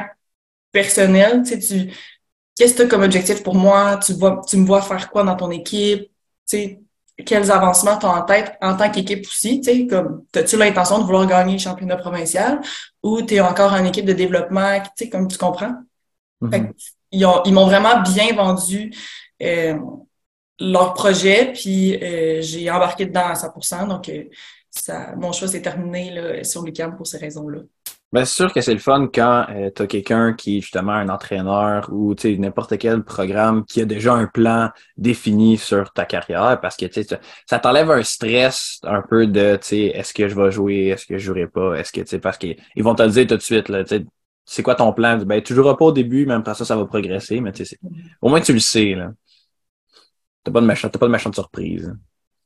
personnelles. 0.72 1.42
Tu 1.44 1.60
sais, 1.60 1.86
tu, 1.86 1.92
qu'est-ce 2.56 2.74
que 2.74 2.78
tu 2.78 2.82
as 2.82 2.88
comme 2.88 3.02
objectif 3.02 3.42
pour 3.42 3.54
moi? 3.54 3.98
Tu 4.04 4.12
vois, 4.14 4.42
tu 4.48 4.56
me 4.56 4.66
vois 4.66 4.82
faire 4.82 5.10
quoi 5.10 5.22
dans 5.24 5.36
ton 5.36 5.50
équipe? 5.50 6.02
Tu 6.02 6.10
sais, 6.46 6.80
quels 7.24 7.50
avancements 7.50 7.98
tu 7.98 8.06
as 8.06 8.10
en 8.10 8.22
tête 8.22 8.54
en 8.60 8.76
tant 8.76 8.90
qu'équipe 8.90 9.26
aussi? 9.26 9.60
Tu 9.60 9.70
sais, 9.70 9.86
comme, 9.86 10.24
as-tu 10.34 10.56
l'intention 10.56 10.98
de 10.98 11.04
vouloir 11.04 11.26
gagner 11.26 11.52
le 11.54 11.58
championnat 11.58 11.96
provincial 11.96 12.60
ou 13.02 13.22
tu 13.22 13.34
es 13.34 13.40
encore 13.40 13.72
en 13.72 13.84
équipe 13.84 14.04
de 14.04 14.12
développement? 14.12 14.80
Tu 14.80 15.04
sais, 15.04 15.10
comme 15.10 15.28
tu 15.28 15.38
comprends? 15.38 15.74
Mm-hmm. 16.42 16.72
ils, 17.12 17.24
ont, 17.24 17.42
ils 17.44 17.54
m'ont 17.54 17.66
vraiment 17.66 18.00
bien 18.02 18.34
vendu, 18.34 18.92
euh, 19.42 19.78
leur 20.60 20.94
projet, 20.94 21.52
puis 21.52 21.96
euh, 22.02 22.40
j'ai 22.42 22.70
embarqué 22.70 23.06
dedans 23.06 23.26
à 23.26 23.34
100% 23.34 23.86
Donc, 23.88 24.08
euh, 24.08 24.24
ça, 24.70 25.14
mon 25.16 25.32
choix 25.32 25.48
s'est 25.48 25.62
terminé 25.62 26.10
là, 26.10 26.44
sur 26.44 26.62
l'UQAM 26.62 26.96
pour 26.96 27.06
ces 27.06 27.18
raisons-là. 27.18 27.60
Bien, 28.14 28.24
c'est 28.24 28.34
sûr 28.36 28.52
que 28.52 28.60
c'est 28.60 28.72
le 28.72 28.78
fun 28.78 29.08
quand 29.12 29.46
euh, 29.50 29.70
tu 29.74 29.82
as 29.82 29.86
quelqu'un 29.88 30.34
qui 30.34 30.58
est 30.58 30.60
justement 30.60 30.92
un 30.92 31.08
entraîneur 31.08 31.88
ou 31.90 32.14
n'importe 32.38 32.78
quel 32.78 33.02
programme 33.02 33.64
qui 33.64 33.80
a 33.80 33.86
déjà 33.86 34.12
un 34.14 34.28
plan 34.28 34.70
défini 34.96 35.58
sur 35.58 35.92
ta 35.92 36.04
carrière 36.04 36.60
parce 36.60 36.76
que 36.76 36.86
ça 37.44 37.58
t'enlève 37.58 37.90
un 37.90 38.04
stress 38.04 38.78
un 38.84 39.02
peu 39.02 39.26
de 39.26 39.58
est-ce 39.68 40.14
que 40.14 40.28
je 40.28 40.36
vais 40.36 40.52
jouer, 40.52 40.86
est-ce 40.90 41.06
que 41.06 41.18
je 41.18 41.24
jouerai 41.26 41.48
pas, 41.48 41.74
est-ce 41.74 41.90
que 41.90 42.16
parce 42.18 42.38
qu'ils 42.38 42.56
vont 42.76 42.94
te 42.94 43.02
le 43.02 43.10
dire 43.10 43.26
tout 43.26 43.36
de 43.36 43.42
suite. 43.42 43.68
Là, 43.68 43.82
c'est 44.44 44.62
quoi 44.62 44.76
ton 44.76 44.92
plan? 44.92 45.18
Ben, 45.18 45.42
tu 45.42 45.52
joueras 45.52 45.74
pas 45.74 45.86
au 45.86 45.92
début, 45.92 46.24
même 46.24 46.38
après 46.38 46.54
ça, 46.54 46.64
ça 46.64 46.76
va 46.76 46.86
progresser, 46.86 47.40
mais 47.40 47.50
au 48.22 48.28
moins 48.28 48.40
tu 48.40 48.52
le 48.52 48.60
sais. 48.60 48.94
Là. 48.94 49.10
T'as 50.44 50.52
pas 50.52 50.60
de 50.60 50.66
méchant, 50.66 50.88
t'as 50.88 51.00
pas 51.00 51.06
de 51.06 51.12
méchante 51.12 51.34
surprise. 51.34 51.92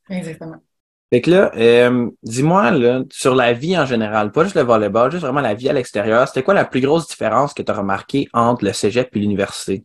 Exactement. 0.08 0.62
Fait 1.10 1.22
que 1.22 1.30
là, 1.30 1.50
euh, 1.56 2.10
dis-moi, 2.22 2.70
sur 3.10 3.34
la 3.34 3.54
vie 3.54 3.78
en 3.78 3.86
général, 3.86 4.30
pas 4.30 4.44
juste 4.44 4.56
le 4.56 4.62
volleyball, 4.62 5.10
juste 5.10 5.24
vraiment 5.24 5.40
la 5.40 5.54
vie 5.54 5.68
à 5.68 5.72
l'extérieur, 5.72 6.28
c'était 6.28 6.42
quoi 6.42 6.52
la 6.52 6.66
plus 6.66 6.82
grosse 6.82 7.08
différence 7.08 7.54
que 7.54 7.62
tu 7.62 7.72
as 7.72 7.74
remarquée 7.74 8.28
entre 8.34 8.64
le 8.64 8.74
cégep 8.74 9.08
et 9.16 9.18
l'université? 9.18 9.84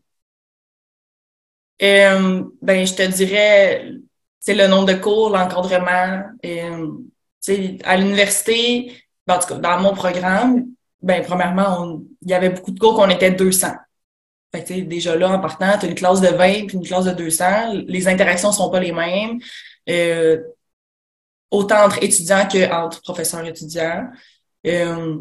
Euh, 1.81 2.43
ben, 2.61 2.85
je 2.85 2.93
te 2.93 3.03
dirais, 3.03 3.89
c'est 4.39 4.53
le 4.53 4.67
nombre 4.67 4.87
de 4.87 4.93
cours, 4.93 5.29
l'encadrement. 5.29 6.23
Euh, 6.45 6.87
à 7.83 7.97
l'université, 7.97 8.91
ben, 9.25 9.35
en 9.35 9.39
tout 9.39 9.47
cas, 9.47 9.55
dans 9.55 9.79
mon 9.79 9.93
programme, 9.93 10.65
ben, 11.01 11.23
premièrement, 11.23 12.01
il 12.21 12.29
y 12.29 12.33
avait 12.33 12.49
beaucoup 12.49 12.71
de 12.71 12.79
cours 12.79 12.95
qu'on 12.95 13.09
était 13.09 13.31
200. 13.31 13.67
Fait 14.53 14.81
déjà 14.83 15.15
là, 15.15 15.29
en 15.29 15.39
partant, 15.39 15.77
tu 15.79 15.85
as 15.85 15.89
une 15.89 15.95
classe 15.95 16.21
de 16.21 16.27
20 16.27 16.67
puis 16.67 16.77
une 16.77 16.85
classe 16.85 17.05
de 17.05 17.11
200. 17.11 17.85
Les 17.87 18.07
interactions 18.07 18.51
sont 18.51 18.69
pas 18.69 18.79
les 18.79 18.91
mêmes. 18.91 19.39
Euh, 19.89 20.37
autant 21.53 21.85
entre 21.85 22.03
étudiants 22.03 22.47
qu'entre 22.51 23.01
professeurs 23.01 23.45
et 23.45 23.49
étudiants. 23.49 24.07
Euh, 24.65 25.17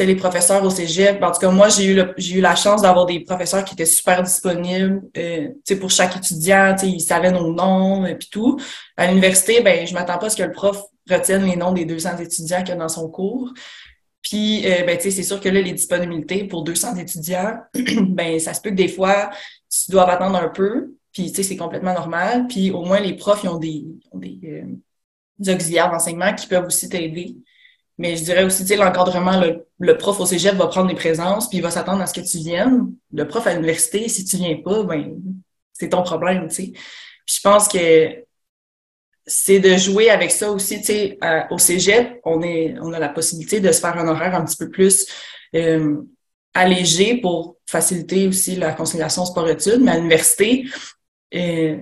les 0.00 0.16
professeurs 0.16 0.64
au 0.64 0.70
cégep, 0.70 1.22
en 1.22 1.30
tout 1.30 1.38
cas, 1.38 1.50
moi, 1.50 1.68
j'ai 1.68 1.86
eu, 1.86 2.02
j'ai 2.16 2.38
eu 2.38 2.40
la 2.40 2.56
chance 2.56 2.82
d'avoir 2.82 3.06
des 3.06 3.20
professeurs 3.20 3.64
qui 3.64 3.74
étaient 3.74 3.86
super 3.86 4.22
disponibles 4.22 5.02
euh, 5.16 5.50
pour 5.80 5.90
chaque 5.90 6.16
étudiant. 6.16 6.74
Ils 6.82 7.00
savaient 7.00 7.30
nos 7.30 7.52
noms 7.52 8.04
et 8.04 8.16
puis 8.16 8.28
tout. 8.28 8.58
À 8.96 9.06
l'université, 9.06 9.60
ben, 9.60 9.86
je 9.86 9.94
m'attends 9.94 10.18
pas 10.18 10.26
à 10.26 10.30
ce 10.30 10.36
que 10.36 10.42
le 10.42 10.50
prof 10.50 10.82
retienne 11.08 11.44
les 11.44 11.54
noms 11.54 11.72
des 11.72 11.84
200 11.84 12.18
étudiants 12.18 12.60
qu'il 12.60 12.70
y 12.70 12.72
a 12.72 12.76
dans 12.76 12.88
son 12.88 13.08
cours. 13.08 13.52
Puis, 14.22 14.66
euh, 14.66 14.84
ben, 14.84 14.98
c'est 14.98 15.22
sûr 15.22 15.38
que 15.38 15.50
là, 15.50 15.60
les 15.60 15.74
disponibilités 15.74 16.44
pour 16.44 16.64
200 16.64 16.96
étudiants, 16.96 17.58
ben, 18.08 18.40
ça 18.40 18.54
se 18.54 18.62
peut 18.62 18.70
que 18.70 18.74
des 18.74 18.88
fois, 18.88 19.30
tu 19.70 19.92
dois 19.92 20.10
attendre 20.10 20.36
un 20.36 20.48
peu. 20.48 20.94
Puis, 21.12 21.30
tu 21.30 21.36
sais, 21.36 21.42
c'est 21.44 21.56
complètement 21.56 21.94
normal. 21.94 22.46
Puis, 22.48 22.72
au 22.72 22.84
moins, 22.84 22.98
les 22.98 23.14
profs, 23.14 23.44
ils 23.44 23.48
ont 23.48 23.58
des, 23.58 23.84
auxiliaires 25.40 25.90
d'enseignement 25.90 26.34
qui 26.34 26.46
peuvent 26.46 26.66
aussi 26.66 26.88
t'aider. 26.88 27.36
Mais 27.98 28.16
je 28.16 28.24
dirais 28.24 28.44
aussi, 28.44 28.62
tu 28.62 28.68
sais, 28.68 28.76
l'encadrement, 28.76 29.40
le, 29.78 29.98
prof 29.98 30.18
au 30.18 30.26
cégep 30.26 30.54
va 30.56 30.66
prendre 30.66 30.88
des 30.88 30.96
présences, 30.96 31.48
puis 31.48 31.58
il 31.58 31.60
va 31.60 31.70
s'attendre 31.70 32.02
à 32.02 32.06
ce 32.06 32.14
que 32.14 32.26
tu 32.26 32.38
viennes. 32.38 32.92
Le 33.12 33.28
prof 33.28 33.46
à 33.46 33.54
l'université, 33.54 34.08
si 34.08 34.24
tu 34.24 34.36
viens 34.36 34.56
pas, 34.56 34.82
ben, 34.82 35.16
c'est 35.72 35.90
ton 35.90 36.02
problème, 36.02 36.48
tu 36.48 36.54
sais. 36.54 36.72
Puis 37.26 37.36
je 37.36 37.40
pense 37.40 37.68
que 37.68 38.24
c'est 39.26 39.60
de 39.60 39.76
jouer 39.76 40.10
avec 40.10 40.30
ça 40.30 40.50
aussi, 40.50 40.80
tu 40.80 40.86
sais, 40.86 41.18
au 41.50 41.58
cégep, 41.58 42.20
on 42.24 42.42
est, 42.42 42.74
on 42.80 42.92
a 42.92 42.98
la 42.98 43.08
possibilité 43.08 43.60
de 43.60 43.70
se 43.70 43.80
faire 43.80 43.96
un 43.96 44.08
horaire 44.08 44.34
un 44.34 44.44
petit 44.44 44.56
peu 44.56 44.70
plus 44.70 45.06
euh, 45.54 46.02
allégé 46.52 47.20
pour 47.20 47.56
faciliter 47.66 48.26
aussi 48.26 48.56
la 48.56 48.72
conciliation 48.72 49.24
sport-études, 49.24 49.80
mais 49.80 49.92
à 49.92 49.96
l'université, 49.96 50.64
euh, 51.34 51.76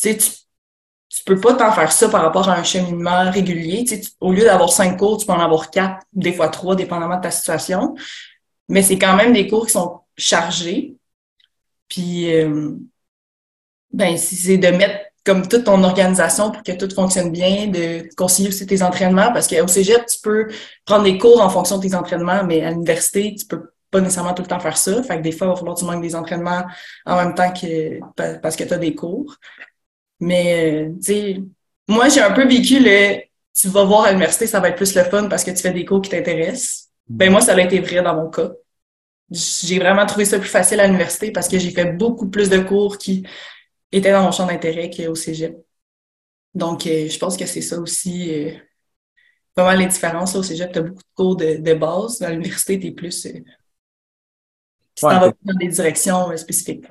tu 0.00 0.12
sais, 0.12 0.18
tu 1.16 1.24
peux 1.24 1.40
pas 1.40 1.54
t'en 1.54 1.72
faire 1.72 1.90
ça 1.90 2.10
par 2.10 2.22
rapport 2.22 2.48
à 2.50 2.58
un 2.58 2.62
cheminement 2.62 3.30
régulier. 3.30 3.84
Tu 3.84 3.96
sais, 3.96 4.10
au 4.20 4.32
lieu 4.32 4.44
d'avoir 4.44 4.70
cinq 4.70 4.98
cours, 4.98 5.16
tu 5.16 5.24
peux 5.24 5.32
en 5.32 5.40
avoir 5.40 5.70
quatre, 5.70 6.04
des 6.12 6.32
fois 6.32 6.48
trois, 6.48 6.76
dépendamment 6.76 7.16
de 7.16 7.22
ta 7.22 7.30
situation. 7.30 7.94
Mais 8.68 8.82
c'est 8.82 8.98
quand 8.98 9.16
même 9.16 9.32
des 9.32 9.46
cours 9.46 9.64
qui 9.64 9.72
sont 9.72 10.00
chargés. 10.18 10.94
Puis, 11.88 12.34
euh, 12.34 12.72
ben, 13.92 14.18
c'est 14.18 14.58
de 14.58 14.68
mettre 14.68 15.06
comme 15.24 15.48
toute 15.48 15.64
ton 15.64 15.82
organisation 15.84 16.50
pour 16.50 16.62
que 16.62 16.72
tout 16.72 16.94
fonctionne 16.94 17.32
bien, 17.32 17.68
de 17.68 18.06
concilier 18.16 18.50
aussi 18.50 18.66
tes 18.66 18.82
entraînements, 18.82 19.32
parce 19.32 19.48
qu'au 19.48 19.66
cégep, 19.66 20.04
tu 20.06 20.18
peux 20.22 20.48
prendre 20.84 21.04
des 21.04 21.16
cours 21.16 21.40
en 21.40 21.48
fonction 21.48 21.78
de 21.78 21.88
tes 21.88 21.94
entraînements, 21.94 22.44
mais 22.44 22.62
à 22.62 22.70
l'université, 22.70 23.34
tu 23.34 23.46
peux 23.46 23.70
pas 23.90 24.00
nécessairement 24.02 24.34
tout 24.34 24.42
le 24.42 24.48
temps 24.48 24.60
faire 24.60 24.76
ça. 24.76 25.02
Fait 25.02 25.16
que 25.16 25.22
des 25.22 25.32
fois, 25.32 25.46
il 25.46 25.50
va 25.50 25.56
falloir 25.56 25.74
que 25.76 25.80
tu 25.80 25.86
manques 25.86 26.02
des 26.02 26.14
entraînements 26.14 26.64
en 27.06 27.16
même 27.16 27.34
temps 27.34 27.52
que 27.52 28.00
parce 28.42 28.54
que 28.54 28.64
tu 28.64 28.74
as 28.74 28.78
des 28.78 28.94
cours. 28.94 29.34
Mais, 30.20 30.86
euh, 30.88 30.92
tu 30.96 31.02
sais, 31.02 31.40
moi, 31.88 32.08
j'ai 32.08 32.20
un 32.20 32.32
peu 32.32 32.46
vécu 32.46 32.78
le 32.80 33.26
tu 33.56 33.68
vas 33.68 33.84
voir 33.84 34.04
à 34.04 34.10
l'université, 34.10 34.46
ça 34.46 34.60
va 34.60 34.68
être 34.68 34.76
plus 34.76 34.94
le 34.94 35.02
fun 35.04 35.28
parce 35.28 35.42
que 35.42 35.50
tu 35.50 35.62
fais 35.62 35.72
des 35.72 35.84
cours 35.84 36.02
qui 36.02 36.10
t'intéressent. 36.10 36.90
Ben 37.08 37.30
moi, 37.30 37.40
ça 37.40 37.54
a 37.54 37.60
été 37.60 37.80
vrai 37.80 38.02
dans 38.02 38.14
mon 38.14 38.28
cas. 38.28 38.50
J'ai 39.30 39.78
vraiment 39.78 40.04
trouvé 40.04 40.24
ça 40.24 40.38
plus 40.38 40.48
facile 40.48 40.78
à 40.78 40.86
l'université 40.86 41.30
parce 41.32 41.48
que 41.48 41.58
j'ai 41.58 41.70
fait 41.70 41.92
beaucoup 41.92 42.28
plus 42.28 42.50
de 42.50 42.58
cours 42.58 42.98
qui 42.98 43.26
était 43.90 44.12
dans 44.12 44.22
mon 44.22 44.30
champ 44.30 44.46
d'intérêt 44.46 44.90
qu'au 44.90 45.14
cégep. 45.14 45.56
Donc, 46.54 46.86
euh, 46.86 47.08
je 47.08 47.18
pense 47.18 47.36
que 47.36 47.46
c'est 47.46 47.62
ça 47.62 47.78
aussi 47.78 48.32
euh, 48.34 48.52
pas 49.54 49.64
mal 49.64 49.78
les 49.78 49.86
différences. 49.86 50.36
au 50.36 50.42
cégep, 50.42 50.72
tu 50.72 50.78
as 50.78 50.82
beaucoup 50.82 51.02
de 51.02 51.14
cours 51.14 51.36
de, 51.36 51.56
de 51.56 51.74
base. 51.74 52.20
À 52.22 52.30
l'université, 52.30 52.78
tu 52.78 52.88
es 52.88 52.90
plus. 52.90 53.26
Euh, 53.26 53.32
tu 54.94 55.00
t'en 55.00 55.20
vas 55.20 55.32
dans 55.42 55.54
des 55.54 55.68
directions 55.68 56.36
spécifiques. 56.36 56.84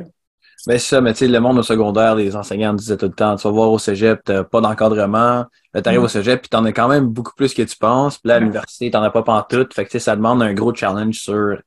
Mais 0.67 0.79
c'est 0.79 0.95
ça, 0.95 1.01
mais 1.01 1.13
tu 1.13 1.19
sais, 1.19 1.27
le 1.27 1.39
monde 1.39 1.59
au 1.59 1.63
secondaire, 1.63 2.15
les 2.15 2.35
enseignants 2.35 2.73
disaient 2.73 2.97
tout 2.97 3.05
le 3.05 3.13
temps, 3.13 3.35
tu 3.35 3.43
vas 3.43 3.53
voir 3.53 3.71
au 3.71 3.77
cégep, 3.77 4.21
t'as 4.23 4.43
pas 4.43 4.61
d'encadrement. 4.61 5.45
Là, 5.73 5.81
t'arrives 5.81 6.01
au 6.01 6.05
mm. 6.05 6.09
cégep, 6.09 6.41
puis 6.41 6.49
t'en 6.49 6.65
as 6.65 6.71
quand 6.71 6.87
même 6.87 7.07
beaucoup 7.07 7.33
plus 7.35 7.53
que 7.53 7.61
tu 7.61 7.77
penses. 7.77 8.17
Puis 8.17 8.29
là, 8.29 8.35
à 8.35 8.39
l'université, 8.39 8.89
t'en 8.89 9.03
as 9.03 9.11
pas 9.11 9.23
pantoute. 9.23 9.73
Fait 9.73 9.85
que, 9.85 9.89
tu 9.89 9.99
sais, 9.99 9.99
ça 9.99 10.15
demande 10.15 10.41
un 10.41 10.53
gros 10.53 10.73
challenge 10.73 11.19
sur 11.19 11.57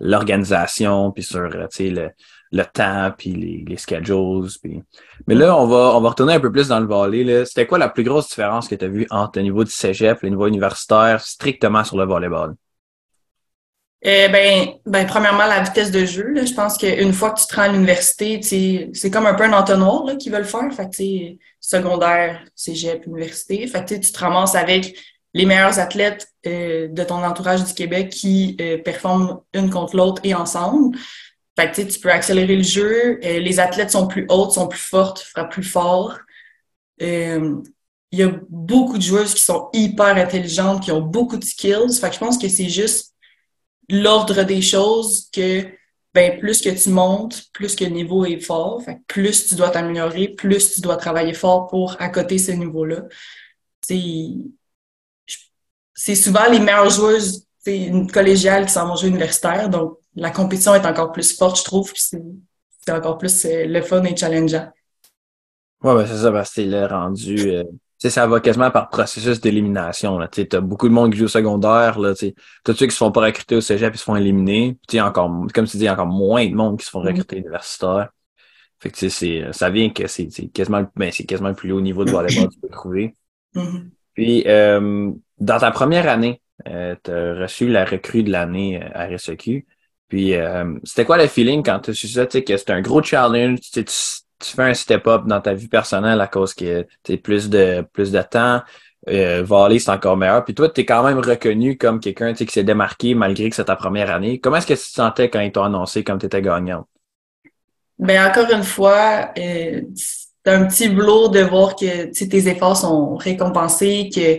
l'organisation, 0.00 1.10
puis 1.12 1.22
sur, 1.22 1.50
tu 1.50 1.66
sais, 1.70 1.90
le, 1.90 2.10
le 2.52 2.64
temps, 2.64 3.12
puis 3.16 3.32
les, 3.32 3.64
les 3.66 3.76
schedules. 3.76 4.50
Puis... 4.62 4.82
Mais 5.26 5.34
là, 5.34 5.56
on 5.56 5.66
va, 5.66 5.96
on 5.96 6.00
va 6.00 6.08
retourner 6.10 6.34
un 6.34 6.40
peu 6.40 6.50
plus 6.50 6.68
dans 6.68 6.80
le 6.80 6.86
volley. 6.86 7.44
C'était 7.44 7.66
quoi 7.66 7.78
la 7.78 7.88
plus 7.88 8.02
grosse 8.02 8.28
différence 8.28 8.68
que 8.68 8.74
tu 8.74 8.84
as 8.84 8.88
vue 8.88 9.06
entre 9.10 9.38
le 9.38 9.44
niveau 9.44 9.64
du 9.64 9.70
cégep 9.70 10.18
et 10.22 10.26
le 10.26 10.30
niveau 10.30 10.46
universitaire 10.46 11.20
strictement 11.20 11.84
sur 11.84 11.96
le 11.96 12.04
volleyball? 12.04 12.54
Eh 14.02 14.28
ben, 14.28 14.74
ben, 14.86 15.06
premièrement, 15.06 15.44
la 15.46 15.60
vitesse 15.60 15.90
de 15.90 16.06
jeu. 16.06 16.34
Je 16.34 16.54
pense 16.54 16.78
qu'une 16.78 17.12
fois 17.12 17.32
que 17.32 17.40
tu 17.40 17.46
te 17.46 17.54
rends 17.54 17.62
à 17.62 17.68
l'université, 17.68 18.40
c'est 18.42 19.10
comme 19.10 19.26
un 19.26 19.34
peu 19.34 19.44
un 19.44 19.52
entonnoir 19.52 20.04
là, 20.04 20.16
qui 20.16 20.30
veut 20.30 20.38
le 20.38 20.44
faire. 20.44 20.72
Fait 20.72 20.88
secondaire, 21.60 22.42
cégep, 22.54 23.06
université. 23.06 23.66
Fait 23.66 23.84
tu 23.84 24.00
te 24.00 24.18
ramasses 24.18 24.54
avec 24.54 24.96
les 25.34 25.44
meilleurs 25.44 25.78
athlètes 25.78 26.28
euh, 26.46 26.88
de 26.88 27.04
ton 27.04 27.22
entourage 27.22 27.62
du 27.64 27.74
Québec 27.74 28.08
qui 28.10 28.56
euh, 28.60 28.78
performent 28.78 29.40
une 29.54 29.70
contre 29.70 29.96
l'autre 29.96 30.22
et 30.24 30.34
ensemble. 30.34 30.96
Fait 31.58 31.70
que, 31.70 31.82
tu 31.82 32.00
peux 32.00 32.10
accélérer 32.10 32.56
le 32.56 32.62
jeu. 32.62 33.20
Euh, 33.22 33.38
les 33.38 33.60
athlètes 33.60 33.90
sont 33.90 34.06
plus 34.06 34.24
hautes, 34.28 34.52
sont 34.52 34.66
plus 34.66 34.80
fortes, 34.80 35.20
frappent 35.20 35.52
plus 35.52 35.62
fort. 35.62 36.18
Euh, 37.02 37.56
il 38.12 38.18
y 38.18 38.22
a 38.22 38.32
beaucoup 38.48 38.96
de 38.96 39.02
joueuses 39.02 39.34
qui 39.34 39.44
sont 39.44 39.68
hyper 39.72 40.16
intelligentes, 40.16 40.82
qui 40.82 40.90
ont 40.90 41.00
beaucoup 41.00 41.36
de 41.36 41.44
skills. 41.44 41.98
Fait 42.00 42.08
que 42.08 42.14
je 42.14 42.18
pense 42.18 42.38
que 42.38 42.48
c'est 42.48 42.68
juste 42.68 43.09
l'ordre 43.90 44.42
des 44.44 44.62
choses 44.62 45.28
que 45.32 45.64
ben 46.12 46.40
plus 46.40 46.60
que 46.60 46.70
tu 46.70 46.90
montes, 46.90 47.44
plus 47.52 47.76
que 47.76 47.84
le 47.84 47.90
niveau 47.90 48.24
est 48.24 48.40
fort. 48.40 48.82
Fait 48.82 48.98
plus 49.06 49.46
tu 49.48 49.54
dois 49.54 49.70
t'améliorer, 49.70 50.28
plus 50.28 50.74
tu 50.74 50.80
dois 50.80 50.96
travailler 50.96 51.34
fort 51.34 51.68
pour 51.68 51.96
accoter 52.00 52.38
ce 52.38 52.52
niveau-là. 52.52 53.04
C'est 55.94 56.14
souvent 56.14 56.50
les 56.50 56.58
meilleures 56.58 56.90
joueuses, 56.90 57.46
c'est 57.58 57.78
une 57.78 58.10
collégiale 58.10 58.66
qui 58.66 58.72
s'en 58.72 58.88
vont 58.88 58.96
jouer 58.96 59.08
universitaire, 59.08 59.68
donc 59.68 59.98
la 60.16 60.30
compétition 60.30 60.74
est 60.74 60.86
encore 60.86 61.12
plus 61.12 61.36
forte, 61.36 61.58
je 61.58 61.64
trouve, 61.64 61.92
puis 61.92 62.02
c'est 62.02 62.92
encore 62.92 63.18
plus 63.18 63.44
euh, 63.44 63.66
le 63.66 63.82
fun 63.82 64.02
et 64.04 64.16
challengeant. 64.16 64.70
Ouais, 65.82 65.94
ben 65.94 66.06
c'est 66.06 66.22
ça, 66.22 66.32
parce 66.32 66.52
que 66.54 66.62
le 66.62 66.86
rendu. 66.86 67.50
Euh, 67.50 67.64
ça 68.08 68.26
va 68.26 68.40
quasiment 68.40 68.70
par 68.70 68.88
processus 68.88 69.40
d'élimination. 69.40 70.18
Tu 70.32 70.46
as 70.52 70.60
beaucoup 70.60 70.88
de 70.88 70.94
monde 70.94 71.12
qui 71.12 71.18
joue 71.18 71.26
au 71.26 71.28
secondaire. 71.28 71.98
Là, 71.98 72.14
tous 72.64 72.72
ceux 72.72 72.86
qui 72.86 72.92
se 72.92 72.96
font 72.96 73.12
pas 73.12 73.20
recruter 73.20 73.56
au 73.56 73.60
cégep, 73.60 73.94
ils 73.94 73.98
se 73.98 74.04
font 74.04 74.16
éliminer. 74.16 74.78
Puis 74.88 75.00
encore, 75.00 75.30
comme 75.52 75.66
tu 75.66 75.76
dis, 75.76 75.90
encore 75.90 76.06
moins 76.06 76.46
de 76.46 76.54
monde 76.54 76.78
qui 76.78 76.86
se 76.86 76.90
font 76.90 77.02
mm-hmm. 77.02 77.08
recruter 77.08 77.36
universitaire. 77.38 78.08
Fait 78.78 78.90
que 78.90 79.08
c'est, 79.10 79.52
ça 79.52 79.68
vient 79.68 79.90
que 79.90 80.06
c'est 80.06 80.28
quasiment, 80.54 80.86
ben, 80.96 81.12
c'est 81.12 81.24
quasiment 81.24 81.50
le 81.50 81.54
plus 81.54 81.72
haut 81.72 81.82
niveau 81.82 82.06
de 82.06 82.10
volleyball 82.10 82.48
que 82.48 82.54
tu 82.54 82.60
peux 82.60 82.68
trouver. 82.68 83.14
Mm-hmm. 83.52 83.88
Puis, 84.14 84.44
euh, 84.46 85.10
dans 85.38 85.58
ta 85.58 85.72
première 85.72 86.08
année, 86.08 86.40
euh, 86.68 86.94
tu 87.02 87.10
as 87.10 87.34
reçu 87.34 87.68
la 87.68 87.84
recrue 87.84 88.22
de 88.22 88.30
l'année 88.30 88.80
à 88.94 89.08
RSEQ. 89.08 89.66
Puis, 90.06 90.34
euh, 90.34 90.78
c'était 90.84 91.04
quoi 91.04 91.18
le 91.18 91.26
feeling 91.26 91.64
quand 91.64 91.80
tu 91.80 91.90
as 91.90 91.94
su 91.94 92.06
ça, 92.06 92.26
que 92.26 92.56
c'était 92.56 92.72
un 92.72 92.80
gros 92.80 93.02
challenge, 93.02 93.58
tu, 93.72 93.84
tu 94.40 94.56
fais 94.56 94.62
un 94.62 94.74
step-up 94.74 95.22
dans 95.26 95.40
ta 95.40 95.54
vie 95.54 95.68
personnelle 95.68 96.20
à 96.20 96.26
cause 96.26 96.54
que 96.54 96.86
tu 97.02 97.18
plus 97.18 97.48
de 97.48 97.84
plus 97.92 98.10
de 98.10 98.22
temps. 98.22 98.62
Euh, 99.08 99.44
c'est 99.78 99.88
encore 99.90 100.16
meilleur. 100.16 100.44
Puis 100.44 100.54
toi, 100.54 100.68
tu 100.68 100.82
es 100.82 100.84
quand 100.84 101.02
même 101.02 101.18
reconnu 101.18 101.78
comme 101.78 102.00
quelqu'un 102.00 102.34
qui 102.34 102.46
s'est 102.46 102.64
démarqué 102.64 103.14
malgré 103.14 103.48
que 103.48 103.56
c'est 103.56 103.64
ta 103.64 103.76
première 103.76 104.10
année. 104.10 104.40
Comment 104.40 104.56
est-ce 104.56 104.66
que 104.66 104.74
tu 104.74 104.80
te 104.80 104.94
sentais 104.94 105.30
quand 105.30 105.40
ils 105.40 105.52
t'ont 105.52 105.64
annoncé 105.64 106.04
comme 106.04 106.18
tu 106.18 106.26
étais 106.26 106.42
gagnante? 106.42 106.86
Ben 107.98 108.28
encore 108.28 108.50
une 108.50 108.62
fois, 108.62 109.30
euh, 109.38 109.82
c'est 109.94 110.50
un 110.50 110.66
petit 110.66 110.88
blow 110.88 111.28
de 111.28 111.40
voir 111.40 111.76
que 111.76 112.06
tes 112.06 112.48
efforts 112.48 112.76
sont 112.76 113.16
récompensés, 113.16 114.10
que 114.14 114.38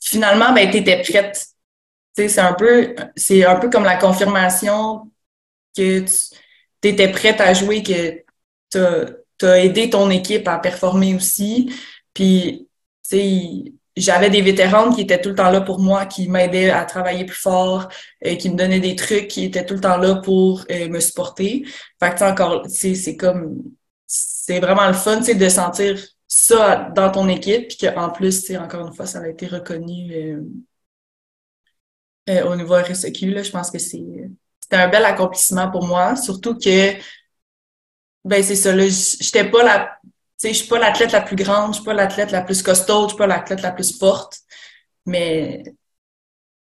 finalement, 0.00 0.52
ben, 0.52 0.70
tu 0.70 0.78
étais 0.78 1.02
prête. 1.02 1.46
C'est 2.14 2.38
un 2.38 2.52
peu 2.52 2.94
un 2.94 3.56
peu 3.56 3.70
comme 3.70 3.84
la 3.84 3.96
confirmation 3.96 5.10
que 5.76 6.00
tu 6.00 6.88
étais 6.88 7.08
prête 7.08 7.40
à 7.40 7.54
jouer, 7.54 7.82
que 7.82 8.22
tu 8.72 9.46
as, 9.46 9.64
aidé 9.64 9.90
ton 9.90 10.10
équipe 10.10 10.48
à 10.48 10.58
performer 10.58 11.14
aussi. 11.14 11.72
Puis, 12.14 12.68
tu 13.08 13.16
sais, 13.16 13.72
j'avais 13.96 14.30
des 14.30 14.42
vétérans 14.42 14.92
qui 14.92 15.02
étaient 15.02 15.20
tout 15.20 15.30
le 15.30 15.34
temps 15.34 15.50
là 15.50 15.60
pour 15.60 15.78
moi, 15.80 16.06
qui 16.06 16.28
m'aidaient 16.28 16.70
à 16.70 16.84
travailler 16.84 17.24
plus 17.24 17.36
fort, 17.36 17.88
euh, 18.26 18.36
qui 18.36 18.50
me 18.50 18.56
donnaient 18.56 18.80
des 18.80 18.96
trucs, 18.96 19.28
qui 19.28 19.44
étaient 19.44 19.66
tout 19.66 19.74
le 19.74 19.80
temps 19.80 19.98
là 19.98 20.16
pour 20.16 20.64
euh, 20.70 20.88
me 20.88 21.00
supporter. 21.00 21.64
Fait 22.02 22.14
que, 22.14 22.24
encore, 22.24 22.66
c'est 22.68 23.16
comme, 23.16 23.62
c'est 24.06 24.60
vraiment 24.60 24.86
le 24.88 24.94
fun, 24.94 25.20
de 25.20 25.48
sentir 25.48 25.98
ça 26.26 26.90
dans 26.94 27.10
ton 27.10 27.28
équipe, 27.28 27.68
puis 27.68 27.78
qu'en 27.78 28.10
plus, 28.10 28.50
encore 28.56 28.86
une 28.86 28.94
fois, 28.94 29.06
ça 29.06 29.20
a 29.20 29.28
été 29.28 29.46
reconnu 29.46 30.40
euh, 32.28 32.44
au 32.44 32.56
niveau 32.56 32.74
RSEQ. 32.74 33.44
Je 33.44 33.50
pense 33.50 33.70
que 33.70 33.78
c'est 33.78 34.00
un 34.70 34.88
bel 34.88 35.04
accomplissement 35.04 35.70
pour 35.70 35.84
moi, 35.86 36.16
surtout 36.16 36.56
que 36.56 36.94
ben 38.24 38.42
c'est 38.42 38.56
ça, 38.56 38.74
là, 38.74 38.84
j'étais 38.88 39.50
pas 39.50 39.62
la. 39.62 39.98
Tu 40.02 40.10
sais, 40.36 40.54
je 40.54 40.58
suis 40.58 40.68
pas 40.68 40.78
l'athlète 40.78 41.12
la 41.12 41.20
plus 41.20 41.36
grande, 41.36 41.72
je 41.72 41.76
suis 41.76 41.84
pas 41.84 41.94
l'athlète 41.94 42.30
la 42.30 42.42
plus 42.42 42.62
costaud, 42.62 43.04
je 43.04 43.08
suis 43.08 43.18
pas 43.18 43.26
l'athlète 43.26 43.62
la 43.62 43.72
plus 43.72 43.96
forte. 43.98 44.38
Mais 45.06 45.62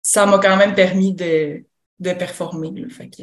ça 0.02 0.26
m'a 0.26 0.38
quand 0.38 0.56
même 0.56 0.74
permis 0.74 1.14
de, 1.14 1.64
de 1.98 2.12
performer. 2.12 2.70
Là, 2.74 2.88
fait 2.88 3.08
que. 3.08 3.22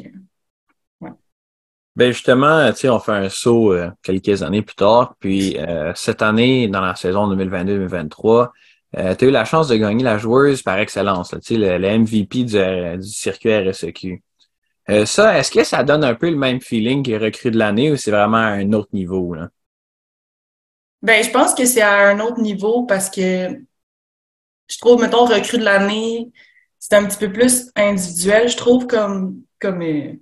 Ben 1.96 2.12
justement, 2.12 2.70
tu 2.70 2.78
sais, 2.78 2.88
on 2.88 3.00
fait 3.00 3.12
un 3.12 3.28
saut 3.28 3.72
euh, 3.72 3.90
quelques 4.02 4.42
années 4.42 4.62
plus 4.62 4.76
tard. 4.76 5.16
Puis 5.18 5.58
euh, 5.58 5.92
cette 5.94 6.22
année, 6.22 6.68
dans 6.68 6.80
la 6.80 6.94
saison 6.94 7.34
2022-2023, 7.34 8.48
euh, 8.96 9.14
tu 9.14 9.24
as 9.24 9.28
eu 9.28 9.30
la 9.30 9.44
chance 9.44 9.68
de 9.68 9.76
gagner 9.76 10.04
la 10.04 10.16
joueuse 10.16 10.62
par 10.62 10.78
excellence, 10.78 11.34
sais, 11.42 11.56
le, 11.56 11.78
le, 11.78 11.98
MVP 11.98 12.44
du, 12.44 12.98
du 12.98 13.08
circuit 13.08 13.56
RSEQ. 13.56 14.22
Euh, 14.88 15.06
ça, 15.06 15.38
est-ce 15.38 15.50
que 15.50 15.62
ça 15.62 15.84
donne 15.84 16.04
un 16.04 16.14
peu 16.14 16.30
le 16.30 16.36
même 16.36 16.60
feeling 16.60 17.04
que 17.04 17.12
recrue 17.12 17.50
de 17.50 17.58
l'année 17.58 17.90
ou 17.92 17.96
c'est 17.96 18.10
vraiment 18.10 18.38
à 18.38 18.50
un 18.50 18.72
autre 18.72 18.88
niveau? 18.92 19.34
Là? 19.34 19.48
Ben, 21.02 21.22
je 21.22 21.30
pense 21.30 21.54
que 21.54 21.64
c'est 21.64 21.82
à 21.82 22.08
un 22.08 22.20
autre 22.20 22.40
niveau 22.40 22.84
parce 22.84 23.08
que 23.10 23.60
je 24.68 24.78
trouve, 24.78 25.00
mettons, 25.00 25.24
recrue 25.24 25.58
de 25.58 25.64
l'année, 25.64 26.30
c'est 26.78 26.94
un 26.94 27.04
petit 27.06 27.18
peu 27.18 27.32
plus 27.32 27.70
individuel, 27.76 28.48
je 28.48 28.56
trouve, 28.56 28.86
comme, 28.86 29.42
comme, 29.60 29.82
euh, 29.82 30.12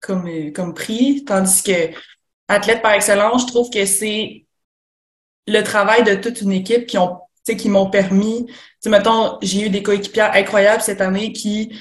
comme, 0.00 0.26
euh, 0.28 0.52
comme 0.52 0.74
prix. 0.74 1.24
Tandis 1.24 1.62
que 1.62 1.90
athlète 2.48 2.82
par 2.82 2.92
excellence, 2.92 3.42
je 3.42 3.46
trouve 3.48 3.70
que 3.70 3.84
c'est 3.84 4.46
le 5.46 5.62
travail 5.62 6.04
de 6.04 6.14
toute 6.14 6.40
une 6.42 6.52
équipe 6.52 6.86
qui 6.86 6.98
ont 6.98 7.20
qui 7.54 7.68
m'ont 7.68 7.90
permis. 7.90 8.46
mettons, 8.86 9.38
j'ai 9.42 9.66
eu 9.66 9.70
des 9.70 9.82
coéquipières 9.82 10.32
incroyables 10.34 10.82
cette 10.82 11.00
année 11.00 11.32
qui 11.32 11.80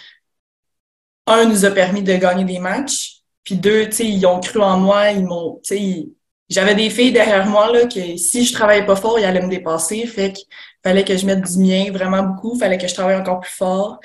un, 1.27 1.45
nous 1.45 1.65
a 1.65 1.71
permis 1.71 2.03
de 2.03 2.15
gagner 2.15 2.45
des 2.45 2.59
matchs. 2.59 3.21
Puis 3.43 3.55
deux, 3.55 3.85
tu 3.85 3.91
sais, 3.93 4.05
ils 4.05 4.25
ont 4.25 4.39
cru 4.39 4.61
en 4.61 4.77
moi, 4.77 5.11
ils 5.11 5.23
m'ont, 5.23 5.61
tu 5.63 6.13
j'avais 6.49 6.75
des 6.75 6.89
filles 6.89 7.11
derrière 7.11 7.45
moi, 7.45 7.71
là, 7.71 7.85
que 7.87 8.17
si 8.17 8.45
je 8.45 8.53
travaillais 8.53 8.85
pas 8.85 8.95
fort, 8.95 9.19
ils 9.19 9.25
allaient 9.25 9.41
me 9.41 9.49
dépasser. 9.49 10.05
Fait 10.07 10.31
qu'il 10.31 10.45
fallait 10.81 11.03
que 11.03 11.15
je 11.17 11.25
mette 11.25 11.41
du 11.41 11.59
mien 11.59 11.91
vraiment 11.91 12.23
beaucoup. 12.23 12.57
Fallait 12.57 12.77
que 12.77 12.87
je 12.87 12.93
travaille 12.93 13.17
encore 13.17 13.41
plus 13.41 13.51
fort. 13.51 13.99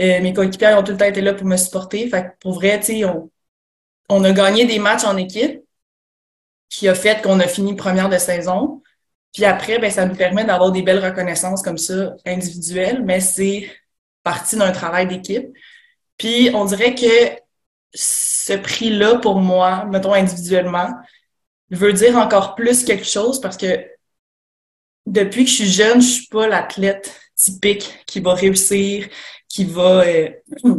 Euh, 0.00 0.20
mes 0.20 0.32
coéquipiers 0.32 0.74
ont 0.74 0.82
tout 0.82 0.92
le 0.92 0.98
temps 0.98 1.04
été 1.04 1.20
là 1.20 1.34
pour 1.34 1.46
me 1.46 1.56
supporter. 1.56 2.08
Fait 2.08 2.24
que 2.24 2.28
pour 2.40 2.54
vrai, 2.54 2.80
tu 2.80 3.04
on 4.08 4.24
a 4.24 4.32
gagné 4.32 4.66
des 4.66 4.78
matchs 4.78 5.04
en 5.04 5.16
équipe 5.16 5.62
qui 6.68 6.88
a 6.88 6.94
fait 6.94 7.22
qu'on 7.22 7.40
a 7.40 7.46
fini 7.46 7.76
première 7.76 8.08
de 8.08 8.18
saison. 8.18 8.82
Puis 9.32 9.44
après, 9.44 9.78
ben, 9.78 9.90
ça 9.90 10.06
nous 10.06 10.16
permet 10.16 10.44
d'avoir 10.44 10.72
des 10.72 10.82
belles 10.82 11.04
reconnaissances 11.04 11.62
comme 11.62 11.78
ça, 11.78 12.14
individuelles, 12.26 13.02
mais 13.04 13.20
c'est 13.20 13.70
partie 14.22 14.56
d'un 14.56 14.72
travail 14.72 15.06
d'équipe. 15.06 15.46
Puis 16.18 16.50
on 16.54 16.64
dirait 16.64 16.94
que 16.94 17.40
ce 17.92 18.54
prix-là, 18.54 19.16
pour 19.18 19.40
moi, 19.40 19.84
mettons 19.86 20.12
individuellement, 20.12 20.90
veut 21.70 21.92
dire 21.92 22.16
encore 22.16 22.54
plus 22.54 22.84
quelque 22.84 23.06
chose 23.06 23.40
parce 23.40 23.56
que 23.56 23.86
depuis 25.06 25.44
que 25.44 25.50
je 25.50 25.56
suis 25.56 25.70
jeune, 25.70 26.00
je 26.00 26.06
suis 26.06 26.26
pas 26.26 26.46
l'athlète 26.46 27.20
typique 27.36 27.98
qui 28.06 28.20
va 28.20 28.34
réussir, 28.34 29.08
qui 29.48 29.64
va 29.64 30.04
euh, 30.04 30.30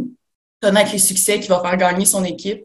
connaître 0.62 0.92
les 0.92 0.98
succès, 0.98 1.40
qui 1.40 1.48
va 1.48 1.60
faire 1.60 1.76
gagner 1.76 2.04
son 2.04 2.24
équipe. 2.24 2.64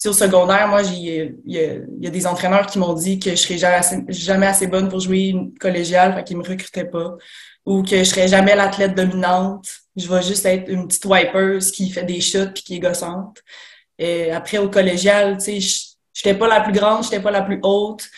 Tu 0.00 0.08
au 0.08 0.12
secondaire, 0.12 0.68
moi, 0.68 0.82
il 0.82 1.36
y, 1.44 1.58
a 2.06 2.10
des 2.10 2.26
entraîneurs 2.26 2.66
qui 2.66 2.78
m'ont 2.78 2.94
dit 2.94 3.18
que 3.18 3.30
je 3.30 3.36
serais 3.36 3.58
jamais 3.58 3.76
assez, 3.76 4.02
jamais 4.08 4.46
assez 4.46 4.66
bonne 4.66 4.88
pour 4.88 5.00
jouer 5.00 5.28
une 5.28 5.56
collégiale, 5.58 6.14
fait 6.14 6.24
qu'ils 6.24 6.38
me 6.38 6.42
recrutaient 6.42 6.86
pas 6.86 7.16
ou 7.66 7.82
que 7.82 7.98
je 7.98 8.04
serais 8.04 8.28
jamais 8.28 8.56
l'athlète 8.56 8.94
dominante. 8.94 9.68
Je 9.96 10.08
vais 10.08 10.22
juste 10.22 10.46
être 10.46 10.68
une 10.68 10.86
petite 10.86 11.04
wipeuse 11.04 11.70
qui 11.72 11.90
fait 11.90 12.04
des 12.04 12.20
shots 12.20 12.52
puis 12.54 12.62
qui 12.62 12.76
est 12.76 12.80
gossante. 12.80 13.42
Et 13.98 14.30
après, 14.30 14.58
au 14.58 14.70
collégial, 14.70 15.36
tu 15.38 15.60
sais, 15.60 15.86
j'étais 16.14 16.34
pas 16.34 16.48
la 16.48 16.60
plus 16.60 16.72
grande, 16.72 17.04
j'étais 17.04 17.20
pas 17.20 17.30
la 17.30 17.42
plus 17.42 17.60
haute, 17.62 18.08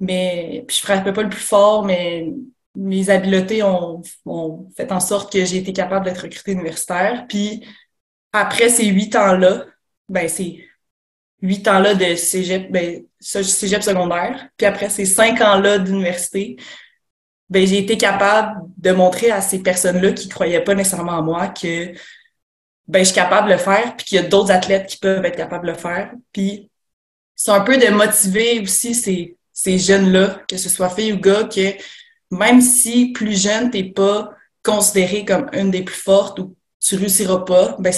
mais 0.00 0.64
puis 0.66 0.76
je 0.76 0.82
frappais 0.82 1.12
pas 1.12 1.22
le 1.22 1.28
plus 1.28 1.40
fort, 1.40 1.84
mais 1.84 2.32
mes 2.74 3.10
habiletés 3.10 3.62
ont, 3.62 4.02
ont 4.24 4.70
fait 4.76 4.90
en 4.92 5.00
sorte 5.00 5.32
que 5.32 5.44
j'ai 5.44 5.58
été 5.58 5.72
capable 5.72 6.04
d'être 6.04 6.22
recrutée 6.22 6.52
universitaire. 6.52 7.26
Puis 7.28 7.66
après 8.32 8.68
ces 8.68 8.86
huit 8.86 9.14
ans-là, 9.16 9.66
ben 10.08 10.28
c'est 10.28 10.64
huit 11.42 11.66
ans-là 11.68 11.94
de 11.94 12.14
cégep, 12.14 12.70
ben, 12.70 13.04
cégep 13.20 13.82
secondaire. 13.82 14.48
Puis 14.56 14.66
après 14.66 14.90
ces 14.90 15.06
cinq 15.06 15.40
ans-là 15.40 15.78
d'université, 15.78 16.56
ben, 17.50 17.66
j'ai 17.66 17.78
été 17.78 17.96
capable 17.96 18.62
de 18.76 18.92
montrer 18.92 19.30
à 19.30 19.40
ces 19.40 19.60
personnes-là 19.60 20.12
qui 20.12 20.28
croyaient 20.28 20.64
pas 20.64 20.74
nécessairement 20.74 21.12
en 21.12 21.22
moi 21.22 21.48
que 21.48 21.92
ben, 22.86 23.00
je 23.00 23.04
suis 23.04 23.14
capable 23.14 23.48
de 23.48 23.52
le 23.52 23.58
faire, 23.58 23.96
puis 23.96 24.06
qu'il 24.06 24.16
y 24.16 24.24
a 24.24 24.28
d'autres 24.28 24.50
athlètes 24.50 24.86
qui 24.86 24.98
peuvent 24.98 25.24
être 25.24 25.36
capables 25.36 25.66
de 25.66 25.72
le 25.72 25.78
faire. 25.78 26.12
Puis 26.32 26.70
c'est 27.36 27.50
un 27.50 27.60
peu 27.60 27.76
de 27.76 27.88
motiver 27.88 28.60
aussi 28.60 28.94
ces, 28.94 29.36
ces 29.52 29.78
jeunes-là, 29.78 30.42
que 30.48 30.56
ce 30.56 30.68
soit 30.68 30.90
filles 30.90 31.12
ou 31.12 31.20
gars, 31.20 31.44
que 31.44 31.74
même 32.30 32.60
si 32.60 33.12
plus 33.12 33.40
jeune, 33.40 33.70
t'es 33.70 33.84
pas 33.84 34.30
considéré 34.62 35.24
comme 35.24 35.48
une 35.52 35.70
des 35.70 35.82
plus 35.82 35.96
fortes 35.96 36.38
ou 36.40 36.56
tu 36.80 36.96
réussiras 36.96 37.40
pas, 37.40 37.76
ben 37.78 37.92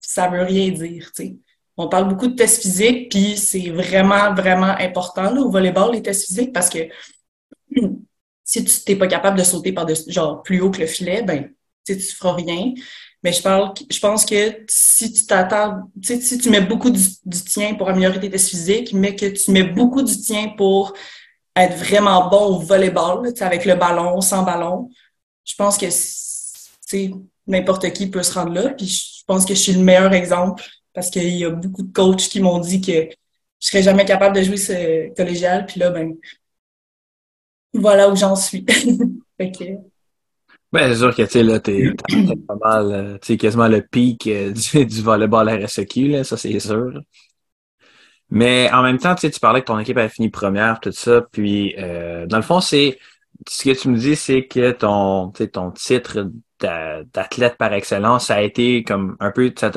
ça 0.00 0.28
veut 0.28 0.42
rien 0.42 0.70
dire, 0.70 1.10
tu 1.14 1.24
sais. 1.24 1.36
On 1.76 1.88
parle 1.88 2.08
beaucoup 2.08 2.28
de 2.28 2.34
tests 2.34 2.62
physiques, 2.62 3.10
puis 3.10 3.36
c'est 3.36 3.70
vraiment, 3.70 4.32
vraiment 4.34 4.74
important 4.78 5.30
là, 5.30 5.40
au 5.40 5.50
volleyball, 5.50 5.92
les 5.92 6.02
tests 6.02 6.26
physiques, 6.26 6.52
parce 6.52 6.70
que 6.70 6.88
si 8.46 8.64
tu 8.64 8.80
n'es 8.88 8.96
pas 8.96 9.08
capable 9.08 9.38
de 9.38 9.44
sauter 9.44 9.72
par 9.72 9.86
genre 10.06 10.42
plus 10.42 10.60
haut 10.60 10.70
que 10.70 10.80
le 10.80 10.86
filet, 10.86 11.22
ben 11.22 11.50
tu 11.84 11.94
ne 11.94 11.98
feras 11.98 12.34
rien. 12.34 12.72
Mais 13.22 13.32
je 13.32 14.00
pense 14.00 14.24
que 14.24 14.64
si 14.68 15.12
tu 15.12 15.26
t'attends, 15.26 15.90
si 16.00 16.38
tu 16.38 16.48
mets 16.48 16.60
beaucoup 16.60 16.90
du, 16.90 17.02
tien 17.44 17.74
pour 17.74 17.88
améliorer 17.88 18.20
tes 18.20 18.30
tests 18.30 18.50
physiques, 18.50 18.92
mais 18.92 19.16
que 19.16 19.26
tu 19.26 19.50
mets 19.50 19.64
beaucoup 19.64 20.02
du 20.02 20.16
tien 20.16 20.54
pour 20.56 20.94
être 21.56 21.76
vraiment 21.76 22.28
bon 22.28 22.56
au 22.56 22.58
volleyball, 22.60 23.32
avec 23.40 23.64
le 23.64 23.74
ballon, 23.74 24.20
sans 24.20 24.44
ballon, 24.44 24.90
je 25.44 25.54
pense 25.56 25.76
que 25.76 25.86
n'importe 27.48 27.92
qui 27.92 28.08
peut 28.08 28.22
se 28.22 28.32
rendre 28.34 28.52
là. 28.52 28.70
Puis 28.70 28.86
je 28.86 29.24
pense 29.26 29.44
que 29.44 29.54
je 29.54 29.60
suis 29.60 29.72
le 29.72 29.82
meilleur 29.82 30.12
exemple 30.12 30.62
parce 30.92 31.10
qu'il 31.10 31.36
y 31.36 31.44
a 31.44 31.50
beaucoup 31.50 31.82
de 31.82 31.92
coachs 31.92 32.28
qui 32.28 32.40
m'ont 32.40 32.60
dit 32.60 32.80
que 32.80 33.08
je 33.60 33.68
serais 33.68 33.82
jamais 33.82 34.04
capable 34.04 34.36
de 34.36 34.42
jouer 34.42 34.56
ce 34.56 35.14
collégial. 35.16 35.66
Puis 35.66 35.80
là, 35.80 35.90
ben, 35.90 36.14
voilà 37.74 38.08
où 38.08 38.16
j'en 38.16 38.36
suis. 38.36 38.64
que... 39.38 39.64
Ben, 40.72 40.92
c'est 40.92 40.98
sûr 40.98 41.14
que, 41.14 41.22
tu 41.22 41.28
sais, 41.28 41.42
là, 41.42 41.60
t'es 41.60 41.92
pas 42.46 42.56
mal, 42.62 42.92
euh, 42.92 43.18
tu 43.18 43.28
sais, 43.28 43.36
quasiment 43.36 43.68
le 43.68 43.82
pic 43.82 44.26
euh, 44.26 44.52
du, 44.72 44.84
du 44.86 45.02
volleyball 45.02 45.64
RSEQ, 45.64 46.08
là, 46.08 46.24
ça, 46.24 46.36
c'est 46.36 46.58
sûr. 46.58 47.00
Mais 48.30 48.70
en 48.72 48.82
même 48.82 48.98
temps, 48.98 49.14
tu 49.14 49.22
sais, 49.22 49.30
tu 49.30 49.40
parlais 49.40 49.60
que 49.60 49.66
ton 49.66 49.78
équipe 49.78 49.96
avait 49.96 50.08
fini 50.08 50.28
première, 50.30 50.80
tout 50.80 50.92
ça, 50.92 51.22
puis 51.30 51.74
euh, 51.78 52.26
dans 52.26 52.38
le 52.38 52.42
fond, 52.42 52.60
c'est 52.60 52.98
ce 53.48 53.64
que 53.64 53.78
tu 53.78 53.88
me 53.88 53.96
dis, 53.96 54.16
c'est 54.16 54.46
que 54.46 54.72
ton, 54.72 55.30
ton 55.30 55.70
titre 55.70 56.30
d'athlète 56.58 57.56
par 57.56 57.72
excellence, 57.72 58.26
ça 58.26 58.36
a 58.36 58.42
été 58.42 58.82
comme 58.82 59.16
un 59.20 59.30
peu, 59.30 59.52
ça 59.56 59.70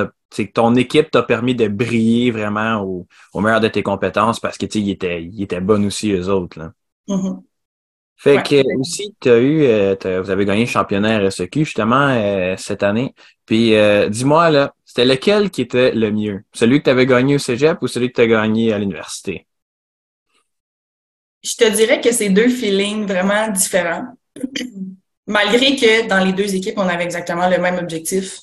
ton 0.54 0.76
équipe 0.76 1.12
t'a 1.12 1.24
permis 1.24 1.56
de 1.56 1.68
briller 1.68 2.32
vraiment 2.32 2.82
au, 2.82 3.08
au 3.34 3.42
meilleur 3.42 3.60
de 3.60 3.68
tes 3.68 3.84
compétences 3.84 4.40
parce 4.40 4.58
que 4.58 4.66
tu 4.66 4.80
sais, 4.80 4.86
ils 4.86 4.92
étaient, 4.92 5.24
ils 5.24 5.44
étaient 5.44 5.62
aussi 5.62 6.12
eux 6.12 6.30
autres. 6.30 6.60
Là. 6.60 6.72
Mm-hmm. 7.08 7.44
Fait 8.22 8.44
que 8.44 8.78
aussi, 8.78 9.16
tu 9.22 9.30
as 9.30 9.38
eu, 9.38 9.64
euh, 9.64 10.22
vous 10.22 10.30
avez 10.30 10.44
gagné 10.44 10.66
le 10.66 10.70
championnat 10.70 11.20
RSEQ 11.20 11.64
justement 11.64 12.10
euh, 12.10 12.56
cette 12.58 12.84
année. 12.84 13.16
Puis 13.46 13.76
euh, 13.76 14.10
dis-moi 14.10 14.50
là, 14.50 14.74
c'était 14.84 15.06
lequel 15.06 15.50
qui 15.50 15.62
était 15.62 15.94
le 15.94 16.12
mieux? 16.12 16.44
Celui 16.52 16.80
que 16.80 16.84
tu 16.84 16.90
avais 16.90 17.06
gagné 17.06 17.36
au 17.36 17.38
Cégep 17.38 17.82
ou 17.82 17.88
celui 17.88 18.10
que 18.10 18.16
tu 18.16 18.22
as 18.22 18.28
gagné 18.28 18.74
à 18.74 18.78
l'université? 18.78 19.48
Je 21.42 21.56
te 21.56 21.74
dirais 21.74 22.02
que 22.02 22.12
c'est 22.12 22.28
deux 22.28 22.50
feelings 22.50 23.06
vraiment 23.06 23.48
différents. 23.48 24.08
Malgré 25.26 25.78
que 25.78 26.06
dans 26.10 26.22
les 26.22 26.34
deux 26.34 26.54
équipes, 26.54 26.78
on 26.78 26.90
avait 26.90 27.06
exactement 27.06 27.48
le 27.48 27.58
même 27.58 27.78
objectif. 27.78 28.40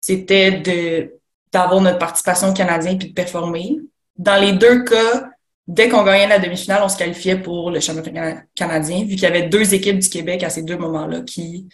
C'était 0.00 0.52
de 0.52 1.12
d'avoir 1.52 1.82
notre 1.82 1.98
participation 1.98 2.54
canadienne 2.54 2.96
puis 2.96 3.08
de 3.08 3.12
performer. 3.12 3.76
Dans 4.16 4.40
les 4.40 4.52
deux 4.52 4.84
cas, 4.84 5.31
dès 5.66 5.88
qu'on 5.88 6.02
gagnait 6.02 6.28
la 6.28 6.38
demi-finale, 6.38 6.82
on 6.84 6.88
se 6.88 6.96
qualifiait 6.96 7.36
pour 7.36 7.70
le 7.70 7.80
championnat 7.80 8.42
canadien, 8.54 9.00
vu 9.00 9.10
qu'il 9.10 9.22
y 9.22 9.26
avait 9.26 9.48
deux 9.48 9.74
équipes 9.74 9.98
du 9.98 10.08
Québec 10.08 10.42
à 10.42 10.50
ces 10.50 10.62
deux 10.62 10.76
moments-là 10.76 11.22
qui 11.22 11.68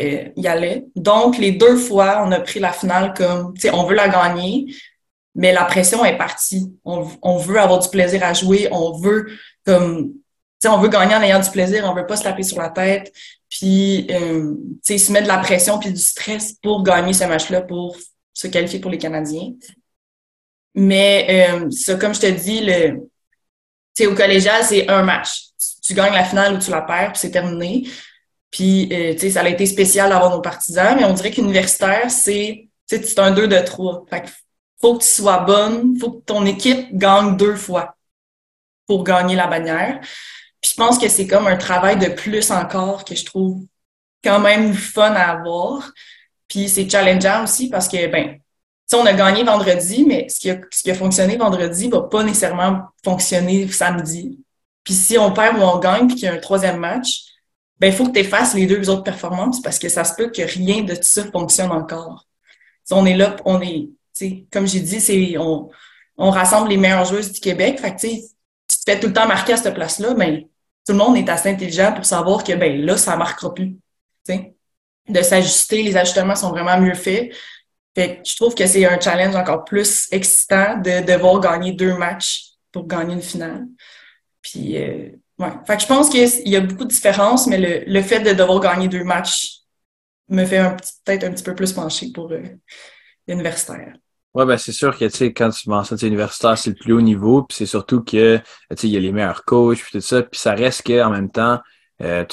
euh, 0.00 0.28
y 0.36 0.46
allaient. 0.46 0.84
Donc, 0.96 1.38
les 1.38 1.52
deux 1.52 1.76
fois, 1.76 2.22
on 2.26 2.32
a 2.32 2.40
pris 2.40 2.60
la 2.60 2.72
finale 2.72 3.14
comme, 3.14 3.54
tu 3.54 3.62
sais, 3.62 3.70
on 3.70 3.84
veut 3.84 3.94
la 3.94 4.08
gagner, 4.08 4.66
mais 5.34 5.52
la 5.52 5.64
pression 5.64 6.04
est 6.04 6.16
partie. 6.16 6.74
On, 6.84 7.36
veut 7.36 7.60
avoir 7.60 7.80
du 7.80 7.88
plaisir 7.88 8.22
à 8.24 8.32
jouer, 8.32 8.68
on 8.72 8.92
veut 8.98 9.26
comme, 9.64 10.12
tu 10.12 10.18
sais, 10.62 10.68
on 10.68 10.78
veut 10.78 10.88
gagner 10.88 11.14
en 11.14 11.22
ayant 11.22 11.40
du 11.40 11.50
plaisir, 11.50 11.84
on 11.88 11.94
veut 11.94 12.06
pas 12.06 12.16
se 12.16 12.24
taper 12.24 12.42
sur 12.42 12.58
la 12.58 12.70
tête, 12.70 13.12
puis, 13.50 14.06
euh, 14.10 14.54
tu 14.84 14.98
sais, 14.98 14.98
se 14.98 15.12
mettre 15.12 15.24
de 15.24 15.32
la 15.32 15.38
pression 15.38 15.78
puis 15.78 15.92
du 15.92 16.00
stress 16.00 16.54
pour 16.54 16.82
gagner 16.82 17.12
ce 17.12 17.24
match-là, 17.24 17.60
pour 17.62 17.96
se 18.32 18.48
qualifier 18.48 18.80
pour 18.80 18.90
les 18.90 18.98
Canadiens. 18.98 19.52
Mais 20.74 21.50
euh, 21.52 21.70
ça, 21.70 21.94
comme 21.94 22.14
je 22.14 22.20
te 22.20 22.26
dis, 22.26 22.60
le, 22.64 23.08
sais, 23.94 24.06
au 24.06 24.14
collégial, 24.14 24.62
c'est 24.64 24.88
un 24.88 25.02
match. 25.02 25.44
Tu 25.82 25.94
gagnes 25.94 26.14
la 26.14 26.24
finale 26.24 26.54
ou 26.54 26.58
tu 26.58 26.70
la 26.70 26.82
perds, 26.82 27.12
puis 27.12 27.20
c'est 27.20 27.30
terminé. 27.30 27.88
Puis, 28.50 28.88
euh, 28.92 29.14
tu 29.14 29.20
sais, 29.20 29.30
ça 29.30 29.42
a 29.42 29.48
été 29.48 29.66
spécial 29.66 30.10
d'avoir 30.10 30.30
nos 30.30 30.40
partisans, 30.40 30.96
mais 30.96 31.04
on 31.04 31.12
dirait 31.12 31.30
qu'universitaire, 31.30 32.10
c'est, 32.10 32.68
c'est 32.86 33.18
un 33.18 33.30
2 33.30 33.48
de 33.48 33.58
3. 33.58 34.06
Fait 34.08 34.24
faut 34.80 34.98
que 34.98 35.02
tu 35.02 35.08
sois 35.08 35.38
bonne, 35.38 35.98
faut 35.98 36.12
que 36.12 36.24
ton 36.24 36.44
équipe 36.44 36.88
gagne 36.92 37.36
deux 37.36 37.56
fois 37.56 37.96
pour 38.86 39.02
gagner 39.02 39.34
la 39.34 39.46
bannière. 39.46 40.00
Puis 40.60 40.72
je 40.72 40.76
pense 40.76 40.98
que 40.98 41.08
c'est 41.08 41.26
comme 41.26 41.46
un 41.46 41.56
travail 41.56 41.98
de 41.98 42.08
plus 42.08 42.50
encore 42.50 43.04
que 43.04 43.14
je 43.14 43.24
trouve 43.24 43.64
quand 44.22 44.40
même 44.40 44.74
fun 44.74 45.12
à 45.12 45.32
avoir. 45.32 45.90
Puis 46.48 46.68
c'est 46.68 46.88
challengeant 46.88 47.44
aussi 47.44 47.68
parce 47.68 47.88
que, 47.88 48.06
ben, 48.06 48.38
on 48.92 49.06
a 49.06 49.12
gagné 49.12 49.42
vendredi, 49.44 50.04
mais 50.06 50.28
ce 50.28 50.38
qui, 50.38 50.50
a, 50.50 50.58
ce 50.70 50.82
qui 50.82 50.90
a 50.90 50.94
fonctionné 50.94 51.36
vendredi 51.36 51.88
va 51.88 52.02
pas 52.02 52.22
nécessairement 52.22 52.82
fonctionner 53.04 53.66
samedi. 53.68 54.38
Puis 54.84 54.94
si 54.94 55.18
on 55.18 55.32
perd 55.32 55.58
ou 55.58 55.62
on 55.62 55.78
gagne, 55.78 56.06
puis 56.06 56.16
qu'il 56.16 56.24
y 56.24 56.28
a 56.28 56.34
un 56.34 56.38
troisième 56.38 56.76
match, 56.76 57.22
ben 57.80 57.88
il 57.88 57.92
faut 57.92 58.06
que 58.06 58.12
tu 58.12 58.20
effaces 58.20 58.54
les 58.54 58.66
deux 58.66 58.88
autres 58.90 59.02
performances 59.02 59.60
parce 59.62 59.78
que 59.78 59.88
ça 59.88 60.04
se 60.04 60.14
peut 60.14 60.30
que 60.30 60.42
rien 60.42 60.82
de 60.82 60.94
tout 60.94 61.02
ça 61.02 61.24
fonctionne 61.24 61.72
encore. 61.72 62.26
on 62.90 63.04
est 63.06 63.16
là, 63.16 63.36
on 63.44 63.60
est, 63.60 63.88
comme 64.52 64.66
j'ai 64.66 64.80
dit, 64.80 65.00
c'est 65.00 65.36
on, 65.38 65.70
on 66.16 66.30
rassemble 66.30 66.68
les 66.68 66.76
meilleures 66.76 67.04
joueuses 67.04 67.32
du 67.32 67.40
Québec. 67.40 67.80
Fait 67.80 67.94
que, 67.94 68.00
tu 68.00 68.78
te 68.78 68.82
fais 68.86 69.00
tout 69.00 69.08
le 69.08 69.12
temps 69.12 69.26
marquer 69.26 69.54
à 69.54 69.56
cette 69.56 69.74
place-là, 69.74 70.14
mais 70.14 70.30
ben, 70.30 70.44
tout 70.86 70.92
le 70.92 70.98
monde 70.98 71.16
est 71.16 71.28
assez 71.28 71.48
intelligent 71.48 71.92
pour 71.92 72.04
savoir 72.04 72.44
que 72.44 72.52
ben 72.52 72.84
là, 72.84 72.96
ça 72.96 73.16
marquera 73.16 73.52
plus. 73.52 73.76
De 75.08 75.22
s'ajuster, 75.22 75.82
les 75.82 75.96
ajustements 75.96 76.36
sont 76.36 76.50
vraiment 76.50 76.78
mieux 76.80 76.94
faits. 76.94 77.30
Fait 77.94 78.16
que 78.16 78.28
je 78.28 78.36
trouve 78.36 78.54
que 78.54 78.66
c'est 78.66 78.84
un 78.84 78.98
challenge 78.98 79.36
encore 79.36 79.64
plus 79.64 80.08
excitant 80.10 80.78
de 80.78 81.04
devoir 81.06 81.40
gagner 81.40 81.72
deux 81.72 81.96
matchs 81.96 82.46
pour 82.72 82.86
gagner 82.86 83.14
une 83.14 83.22
finale. 83.22 83.66
Puis, 84.42 84.76
euh, 84.76 85.10
ouais. 85.38 85.52
Fait 85.66 85.76
que 85.76 85.82
je 85.82 85.86
pense 85.86 86.10
qu'il 86.10 86.48
y 86.48 86.56
a 86.56 86.60
beaucoup 86.60 86.84
de 86.84 86.90
différences, 86.90 87.46
mais 87.46 87.58
le, 87.58 87.92
le, 87.92 88.02
fait 88.02 88.20
de 88.20 88.32
devoir 88.32 88.60
gagner 88.60 88.88
deux 88.88 89.04
matchs 89.04 89.60
me 90.28 90.44
fait 90.44 90.62
peut-être 91.04 91.24
un 91.24 91.30
petit 91.30 91.44
peu 91.44 91.54
plus 91.54 91.72
pencher 91.72 92.10
pour 92.12 92.32
euh, 92.32 92.42
l'universitaire. 93.28 93.94
Ouais, 94.34 94.44
ben 94.44 94.56
c'est 94.56 94.72
sûr 94.72 94.98
que 94.98 95.04
tu 95.04 95.16
sais, 95.16 95.32
quand 95.32 95.50
tu 95.50 95.68
mentionnes 95.68 95.98
universitaire, 96.02 96.58
c'est 96.58 96.70
le 96.70 96.76
plus 96.76 96.92
haut 96.92 97.00
niveau, 97.00 97.44
puis 97.44 97.56
c'est 97.56 97.66
surtout 97.66 98.02
que 98.02 98.38
tu 98.38 98.42
sais, 98.76 98.88
il 98.88 98.92
y 98.92 98.96
a 98.96 99.00
les 99.00 99.12
meilleurs 99.12 99.44
coachs, 99.44 99.78
puis 99.78 99.92
tout 99.92 100.00
ça, 100.00 100.24
puis 100.24 100.40
ça 100.40 100.54
reste 100.54 100.84
qu'en 100.84 101.10
même 101.10 101.30
temps, 101.30 101.60
euh, 102.02 102.24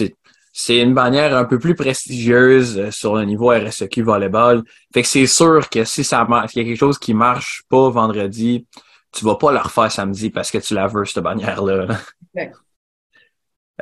c'est 0.54 0.80
une 0.80 0.94
bannière 0.94 1.36
un 1.36 1.46
peu 1.46 1.60
plus 1.60 1.76
prestigieuse 1.76 2.78
euh, 2.78 2.92
sur 2.92 3.16
le 3.16 3.24
niveau 3.24 3.50
RSEQ 3.50 4.04
volleyball. 4.04 4.64
Fait 4.94 5.02
que 5.02 5.08
c'est 5.08 5.28
sûr 5.28 5.70
que 5.70 5.84
si 5.86 6.04
ça 6.04 6.26
marche, 6.26 6.52
qu'il 6.52 6.62
y 6.62 6.66
a 6.66 6.70
quelque 6.70 6.80
chose 6.80 7.00
qui 7.00 7.14
marche 7.14 7.64
pas 7.70 7.90
vendredi, 7.90 8.68
tu 9.12 9.26
vas 9.26 9.36
pas 9.36 9.52
le 9.52 9.60
refaire 9.60 9.92
samedi 9.92 10.30
parce 10.30 10.52
que 10.52 10.58
tu 10.58 10.74
la 10.74 10.88
veux, 10.88 11.06
cette 11.06 11.24
bannière-là. 11.24 11.88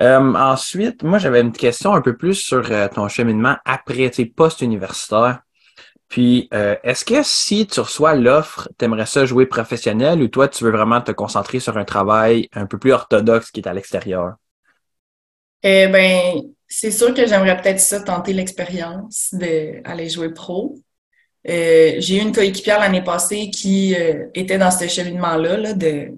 Euh, 0.02 0.34
ensuite, 0.34 1.04
moi, 1.04 1.18
j'avais 1.18 1.42
une 1.42 1.52
question 1.52 1.94
un 1.94 2.00
peu 2.00 2.16
plus 2.16 2.36
sur 2.36 2.72
euh, 2.72 2.88
ton 2.88 3.10
cheminement 3.10 3.58
après, 3.66 4.10
tes 4.10 4.26
post-universitaire. 4.26 5.42
Puis, 6.08 6.48
est-ce 6.52 7.04
que 7.04 7.22
si 7.22 7.68
tu 7.68 7.82
reçois 7.82 8.16
l'offre, 8.16 8.70
t'aimerais 8.78 9.06
ça 9.06 9.26
jouer 9.26 9.46
professionnel 9.46 10.22
ou 10.22 10.30
toi, 10.30 10.48
tu 10.48 10.64
veux 10.64 10.72
vraiment 10.72 11.02
te 11.02 11.12
concentrer 11.12 11.60
sur 11.60 11.78
un 11.78 11.84
travail 11.84 12.48
un 12.54 12.66
peu 12.66 12.78
plus 12.78 12.94
orthodoxe 12.94 13.52
qui 13.52 13.60
est 13.60 13.68
à 13.68 13.74
l'extérieur? 13.74 14.36
Eh 15.62 15.88
ben, 15.88 16.54
c'est 16.70 16.92
sûr 16.92 17.14
que 17.16 17.26
j'aimerais 17.26 17.60
peut-être 17.60 17.80
ça 17.80 18.00
tenter 18.00 18.32
l'expérience 18.32 19.34
d'aller 19.34 20.08
jouer 20.08 20.32
pro. 20.32 20.76
Euh, 21.48 21.96
j'ai 21.98 22.18
eu 22.18 22.22
une 22.22 22.32
coéquipière 22.32 22.80
l'année 22.80 23.04
passée 23.04 23.50
qui 23.50 23.96
euh, 23.96 24.28
était 24.36 24.60
dans 24.60 24.70
ce 24.70 24.88
cheminement-là 24.88 25.58
là, 25.58 25.74
de, 25.74 26.12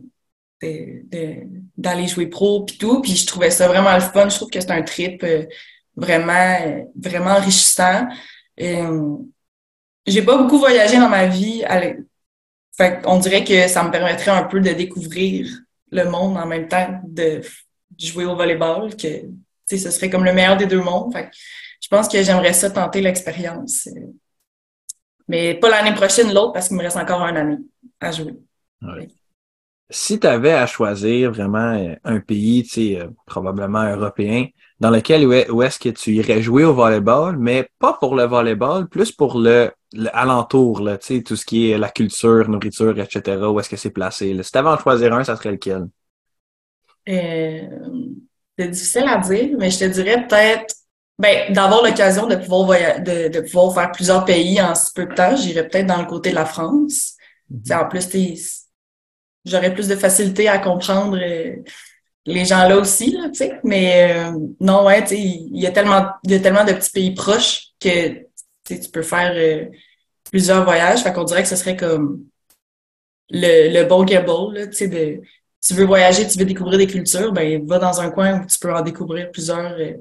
d'aller 1.77 2.07
jouer 2.07 2.27
pro 2.27 2.65
puis 2.65 2.77
tout. 2.77 3.01
Puis 3.01 3.15
je 3.15 3.25
trouvais 3.25 3.49
ça 3.49 3.67
vraiment 3.67 3.93
le 3.93 4.01
fun. 4.01 4.27
Je 4.27 4.35
trouve 4.35 4.49
que 4.49 4.59
c'est 4.59 4.71
un 4.71 4.81
trip 4.81 5.23
euh, 5.23 5.45
vraiment, 5.95 6.85
vraiment 6.95 7.31
enrichissant. 7.31 8.07
j'ai 8.57 10.21
pas 10.23 10.37
beaucoup 10.37 10.59
voyagé 10.59 10.97
dans 10.97 11.09
ma 11.09 11.27
vie. 11.27 11.63
Fait 12.75 12.99
on 13.05 13.19
dirait 13.19 13.45
que 13.45 13.67
ça 13.69 13.83
me 13.83 13.91
permettrait 13.91 14.31
un 14.31 14.43
peu 14.43 14.59
de 14.59 14.71
découvrir 14.71 15.47
le 15.91 16.05
monde 16.05 16.37
en 16.37 16.45
même 16.45 16.67
temps 16.67 16.99
de 17.03 17.41
jouer 17.97 18.25
au 18.25 18.35
volleyball, 18.35 18.95
que 18.95 19.07
ce 19.77 19.91
serait 19.91 20.09
comme 20.09 20.25
le 20.25 20.33
meilleur 20.33 20.57
des 20.57 20.65
deux 20.65 20.81
mondes. 20.81 21.13
je 21.81 21.87
pense 21.87 22.07
que 22.07 22.21
j'aimerais 22.21 22.53
ça 22.53 22.69
tenter 22.69 23.01
l'expérience. 23.01 23.87
Mais 25.27 25.55
pas 25.55 25.69
l'année 25.69 25.93
prochaine, 25.93 26.33
l'autre, 26.33 26.53
parce 26.53 26.67
qu'il 26.67 26.77
me 26.77 26.83
reste 26.83 26.97
encore 26.97 27.21
un 27.21 27.35
année 27.35 27.57
à 27.99 28.11
jouer. 28.11 28.33
Si 29.89 30.19
tu 30.19 30.27
avais 30.27 30.53
à 30.53 30.65
choisir 30.65 31.31
vraiment 31.31 31.73
euh, 31.73 31.95
un 32.05 32.19
pays, 32.19 32.65
euh, 32.97 33.07
probablement 33.25 33.83
européen, 33.83 34.47
dans 34.79 34.89
lequel 34.89 35.27
où 35.27 35.61
est-ce 35.61 35.79
que 35.79 35.89
tu 35.89 36.13
irais 36.15 36.41
jouer 36.41 36.63
au 36.63 36.73
volleyball, 36.73 37.37
mais 37.37 37.69
pas 37.77 37.93
pour 37.93 38.15
le 38.15 38.23
volleyball, 38.23 38.87
plus 38.87 39.11
pour 39.11 39.37
le, 39.37 39.71
alentour, 40.13 40.81
là, 40.81 40.97
tout 40.97 41.35
ce 41.35 41.45
qui 41.45 41.71
est 41.71 41.77
la 41.77 41.89
culture, 41.89 42.49
nourriture, 42.49 42.97
etc., 42.99 43.37
où 43.47 43.59
est-ce 43.59 43.69
que 43.69 43.75
c'est 43.75 43.91
placé. 43.91 44.41
Si 44.41 44.51
tu 44.51 44.57
avais 44.57 44.69
à 44.69 44.73
en 44.73 44.77
choisir 44.77 45.13
un, 45.13 45.23
ça 45.23 45.35
serait 45.35 45.51
lequel? 45.51 45.87
Euh, 47.09 47.67
c'est 48.61 48.69
difficile 48.69 49.05
à 49.07 49.17
dire, 49.17 49.49
mais 49.57 49.69
je 49.69 49.79
te 49.79 49.85
dirais 49.85 50.27
peut-être 50.27 50.75
ben, 51.17 51.51
d'avoir 51.53 51.83
l'occasion 51.83 52.27
de 52.27 52.35
pouvoir 52.35 52.67
de, 52.99 53.27
de, 53.27 53.39
pouvoir 53.41 53.73
faire 53.73 53.91
plusieurs 53.91 54.25
pays 54.25 54.61
en 54.61 54.75
si 54.75 54.91
peu 54.93 55.05
de 55.05 55.13
temps, 55.13 55.35
j'irais 55.35 55.67
peut-être 55.67 55.87
dans 55.87 56.01
le 56.01 56.07
côté 56.07 56.31
de 56.31 56.35
la 56.35 56.45
France. 56.45 57.13
Mm 57.49 57.73
En 57.73 57.87
plus, 57.87 58.67
j'aurais 59.45 59.73
plus 59.73 59.87
de 59.87 59.95
facilité 59.95 60.47
à 60.47 60.59
comprendre 60.59 61.17
euh, 61.21 61.55
les 62.25 62.45
gens 62.45 62.67
là 62.67 62.77
aussi, 62.77 63.11
là, 63.11 63.29
mais 63.63 64.13
euh, 64.15 64.31
non, 64.59 64.85
ouais, 64.85 65.03
il 65.11 65.59
y 65.59 65.67
a 65.67 65.71
tellement 65.71 66.07
y 66.25 66.35
a 66.35 66.39
tellement 66.39 66.65
de 66.65 66.73
petits 66.73 66.91
pays 66.91 67.13
proches 67.13 67.69
que 67.79 68.25
tu 68.65 68.89
peux 68.91 69.01
faire 69.03 69.33
euh, 69.35 69.65
plusieurs 70.31 70.63
voyages. 70.63 71.01
Fait 71.03 71.13
qu'on 71.13 71.23
dirait 71.23 71.43
que 71.43 71.49
ce 71.49 71.55
serait 71.55 71.77
comme 71.77 72.23
le, 73.29 73.73
le 73.73 73.85
bon 73.85 74.03
gamble, 74.03 74.53
là, 74.55 74.65
de 74.67 75.21
tu 75.65 75.73
veux 75.73 75.85
voyager, 75.85 76.27
tu 76.27 76.37
veux 76.39 76.45
découvrir 76.45 76.77
des 76.77 76.87
cultures, 76.87 77.31
ben 77.31 77.65
va 77.67 77.79
dans 77.79 78.01
un 78.01 78.09
coin 78.09 78.41
où 78.41 78.45
tu 78.45 78.57
peux 78.59 78.73
en 78.73 78.81
découvrir 78.81 79.31
plusieurs, 79.31 79.73
euh, 79.73 79.93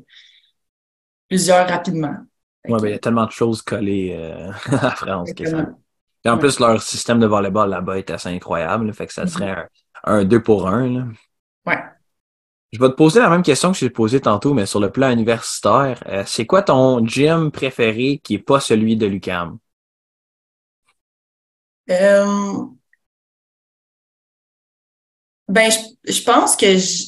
plusieurs 1.29 1.69
rapidement. 1.69 2.15
Oui, 2.69 2.81
ben, 2.81 2.89
il 2.89 2.93
y 2.93 2.95
a 2.95 2.99
tellement 2.99 3.27
de 3.27 3.31
choses 3.31 3.63
collées 3.63 4.15
euh, 4.17 4.51
à 4.73 4.91
France 4.91 5.33
que 5.33 5.49
ça. 5.49 5.67
Et 6.25 6.29
en 6.29 6.37
plus, 6.37 6.61
leur 6.61 6.83
système 6.83 7.19
de 7.19 7.27
volleyball 7.27 7.71
là-bas 7.71 7.99
est 7.99 8.11
assez 8.11 8.29
incroyable. 8.29 8.93
fait 8.93 9.07
que 9.07 9.13
ça 9.13 9.27
serait 9.27 9.51
un, 9.51 9.69
un 10.05 10.25
deux 10.25 10.43
pour 10.43 10.69
un. 10.69 10.87
Là. 10.89 11.05
Ouais. 11.67 11.83
Je 12.73 12.79
vais 12.79 12.89
te 12.89 12.95
poser 12.95 13.19
la 13.21 13.29
même 13.29 13.43
question 13.43 13.73
que 13.73 13.79
je 13.79 13.87
t'ai 13.87 13.91
posée 13.91 14.21
tantôt, 14.21 14.55
mais 14.55 14.65
sur 14.65 14.79
le 14.79 14.93
plan 14.93 15.11
universitaire. 15.11 16.03
Euh, 16.07 16.23
c'est 16.27 16.47
quoi 16.47 16.63
ton 16.63 17.05
gym 17.05 17.51
préféré 17.51 18.21
qui 18.23 18.35
est 18.35 18.39
pas 18.39 18.61
celui 18.61 18.97
de 18.97 19.07
l'UCAM? 19.07 19.59
Euh, 21.91 22.65
ben, 25.51 25.71
je, 25.71 26.13
je 26.13 26.23
pense 26.23 26.57
que 26.57 26.77
je, 26.77 27.05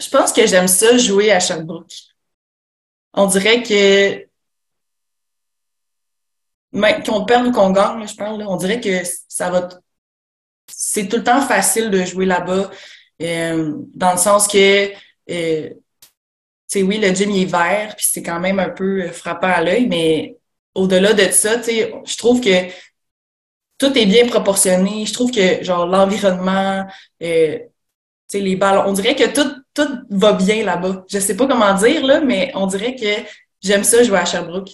je 0.00 0.08
pense 0.08 0.32
que 0.32 0.46
j'aime 0.46 0.68
ça 0.68 0.96
jouer 0.96 1.32
à 1.32 1.40
Sherbrooke. 1.40 1.92
On 3.12 3.26
dirait 3.26 3.62
que 3.62 4.26
qu'on 7.04 7.24
perde 7.24 7.48
ou 7.48 7.52
qu'on 7.52 7.70
gagne, 7.70 8.06
je 8.06 8.14
parle, 8.14 8.38
là, 8.38 8.46
on 8.48 8.56
dirait 8.56 8.80
que 8.80 9.02
ça 9.28 9.50
va. 9.50 9.68
C'est 10.68 11.08
tout 11.08 11.16
le 11.16 11.24
temps 11.24 11.40
facile 11.40 11.90
de 11.90 12.04
jouer 12.04 12.26
là-bas, 12.26 12.70
euh, 13.22 13.74
dans 13.94 14.12
le 14.12 14.18
sens 14.18 14.46
que, 14.46 14.92
euh, 15.30 15.70
oui, 16.76 16.98
le 16.98 17.12
gym 17.12 17.30
est 17.32 17.44
vert, 17.44 17.96
puis 17.96 18.06
c'est 18.08 18.22
quand 18.22 18.38
même 18.38 18.60
un 18.60 18.70
peu 18.70 19.08
frappant 19.08 19.48
à 19.48 19.62
l'œil, 19.62 19.88
mais 19.88 20.38
au-delà 20.74 21.12
de 21.12 21.32
ça, 21.32 21.58
tu 21.58 21.72
je 21.72 22.16
trouve 22.16 22.40
que 22.40 22.70
tout 23.80 23.98
est 23.98 24.06
bien 24.06 24.26
proportionné. 24.26 25.06
Je 25.06 25.12
trouve 25.12 25.32
que, 25.32 25.64
genre, 25.64 25.86
l'environnement, 25.86 26.86
euh, 27.22 27.58
tu 27.58 27.68
sais, 28.28 28.40
les 28.40 28.54
ballons, 28.54 28.84
on 28.86 28.92
dirait 28.92 29.16
que 29.16 29.32
tout, 29.32 29.50
tout 29.74 29.88
va 30.10 30.34
bien 30.34 30.62
là-bas. 30.64 31.04
Je 31.08 31.18
sais 31.18 31.34
pas 31.34 31.46
comment 31.48 31.74
dire, 31.74 32.06
là, 32.06 32.20
mais 32.20 32.52
on 32.54 32.66
dirait 32.66 32.94
que 32.94 33.26
j'aime 33.62 33.82
ça 33.82 34.02
jouer 34.04 34.18
à 34.18 34.24
Sherbrooke. 34.24 34.70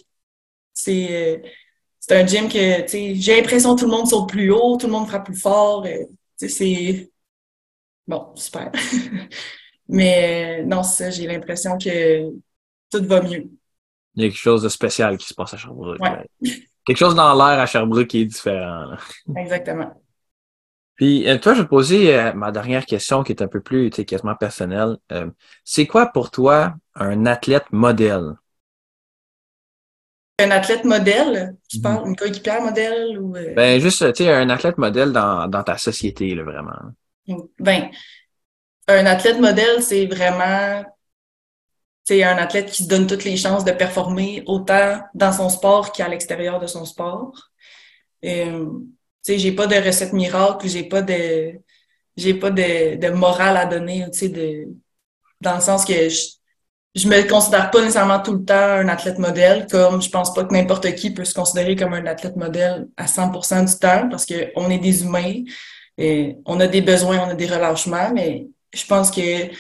C'est. 0.75 1.09
Euh, 1.11 1.49
c'est 1.99 2.21
un 2.21 2.27
gym 2.27 2.49
que, 2.49 2.87
j'ai 2.88 3.37
l'impression 3.37 3.75
que 3.75 3.81
tout 3.81 3.87
le 3.87 3.90
monde 3.90 4.07
saute 4.07 4.29
plus 4.29 4.53
haut, 4.53 4.77
tout 4.77 4.87
le 4.87 4.92
monde 4.92 5.09
frappe 5.09 5.25
plus 5.25 5.35
fort. 5.35 5.85
Euh, 5.87 6.05
c'est. 6.37 7.11
Bon, 8.07 8.33
super. 8.35 8.71
Mais 9.88 10.61
euh, 10.61 10.64
non, 10.64 10.83
ça, 10.83 11.11
j'ai 11.11 11.27
l'impression 11.27 11.79
que 11.79 12.31
tout 12.90 13.05
va 13.05 13.23
mieux. 13.23 13.49
Il 14.14 14.23
y 14.23 14.27
a 14.27 14.29
quelque 14.29 14.38
chose 14.38 14.62
de 14.62 14.69
spécial 14.69 15.16
qui 15.16 15.27
se 15.27 15.35
passe 15.35 15.55
à 15.55 15.57
Sherbrooke. 15.57 15.99
Quelque 16.87 16.99
chose 16.99 17.14
dans 17.14 17.35
l'air 17.35 17.61
à 17.61 17.66
Sherbrooke 17.66 18.07
qui 18.07 18.22
est 18.22 18.27
différent. 18.27 18.96
Exactement. 19.37 19.92
Puis, 20.94 21.29
euh, 21.29 21.37
toi, 21.38 21.53
je 21.53 21.59
vais 21.59 21.64
te 21.64 21.68
poser 21.68 22.33
ma 22.35 22.51
dernière 22.53 22.87
question 22.87 23.22
qui 23.22 23.33
est 23.33 23.42
un 23.42 23.49
peu 23.49 23.61
plus 23.61 23.90
quasiment 23.90 24.35
personnelle. 24.35 24.96
c'est 25.64 25.87
quoi 25.87 26.07
pour 26.07 26.31
toi 26.31 26.75
un 26.94 27.27
athlète 27.27 27.66
modèle? 27.70 28.37
Un 30.38 30.51
athlète 30.51 30.85
modèle, 30.85 31.57
tu 31.66 31.81
parles, 31.81 32.07
une 32.07 32.16
coéquipière 32.16 32.61
modèle 32.61 33.18
ou. 33.18 33.35
Euh? 33.37 33.55
Ben, 33.55 33.81
juste, 33.81 34.12
tu 34.12 34.25
sais, 34.25 34.33
un 34.33 34.51
athlète 34.51 34.77
modèle 34.77 35.11
dans, 35.11 35.49
dans 35.49 35.62
ta 35.62 35.79
société, 35.79 36.35
là, 36.35 36.42
vraiment. 36.42 36.77
Ben, 37.59 37.88
un 38.87 39.07
athlète 39.07 39.40
modèle, 39.40 39.83
c'est 39.83 40.05
vraiment, 40.07 40.85
c'est 42.07 42.23
un 42.23 42.38
athlète 42.38 42.71
qui 42.71 42.85
se 42.85 42.88
donne 42.88 43.07
toutes 43.07 43.25
les 43.25 43.37
chances 43.37 43.64
de 43.64 43.73
performer 43.73 44.42
autant 44.47 45.01
dans 45.14 45.33
son 45.33 45.49
sport 45.49 45.92
qu'à 45.92 46.09
l'extérieur 46.09 46.61
de 46.61 46.66
son 46.66 46.85
sport. 46.85 47.33
Euh, 48.25 48.66
sais, 49.23 49.38
j'ai 49.38 49.53
pas 49.53 49.66
de 49.66 49.75
recette 49.75 50.12
miracle, 50.12 50.69
j'ai 50.69 50.85
pas 50.85 51.03
de, 51.03 51.61
j'ai 52.16 52.35
pas 52.35 52.51
de, 52.51 53.11
morale 53.11 53.57
à 53.57 53.66
donner, 53.66 54.05
tu 54.12 54.19
sais, 54.21 54.29
de, 54.29 54.69
dans 55.40 55.57
le 55.57 55.61
sens 55.61 55.85
que 55.85 56.09
je, 56.09 56.21
je 56.95 57.09
me 57.09 57.29
considère 57.29 57.71
pas 57.71 57.81
nécessairement 57.81 58.21
tout 58.21 58.35
le 58.35 58.45
temps 58.45 58.55
un 58.55 58.88
athlète 58.88 59.19
modèle, 59.19 59.66
comme 59.69 60.01
je 60.01 60.09
pense 60.09 60.33
pas 60.33 60.45
que 60.45 60.53
n'importe 60.53 60.95
qui 60.95 61.12
peut 61.12 61.25
se 61.25 61.35
considérer 61.35 61.75
comme 61.75 61.92
un 61.92 62.07
athlète 62.07 62.37
modèle 62.37 62.88
à 62.97 63.07
100% 63.07 63.64
du 63.66 63.79
temps, 63.79 64.09
parce 64.09 64.25
qu'on 64.27 64.71
est 64.71 64.79
des 64.79 65.03
humains, 65.03 65.42
et 65.99 66.37
on 66.47 66.61
a 66.61 66.69
des 66.69 66.83
besoins, 66.83 67.19
on 67.27 67.31
a 67.31 67.35
des 67.35 67.47
relâchements, 67.47 68.12
mais 68.14 68.47
je 68.73 68.85
pense 68.87 69.11
que 69.11 69.51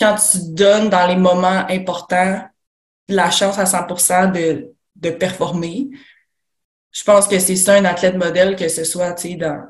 quand 0.00 0.16
tu 0.16 0.38
donnes 0.52 0.88
dans 0.88 1.06
les 1.06 1.16
moments 1.16 1.66
importants 1.68 2.42
la 3.08 3.30
chance 3.30 3.58
à 3.58 3.64
100% 3.64 4.32
de, 4.32 4.72
de 4.96 5.10
performer, 5.10 5.88
je 6.92 7.02
pense 7.04 7.26
que 7.26 7.38
c'est 7.38 7.56
ça 7.56 7.74
un 7.74 7.84
athlète 7.84 8.16
modèle, 8.16 8.56
que 8.56 8.68
ce 8.68 8.84
soit, 8.84 9.14
tu 9.14 9.30
sais, 9.30 9.34
dans 9.36 9.66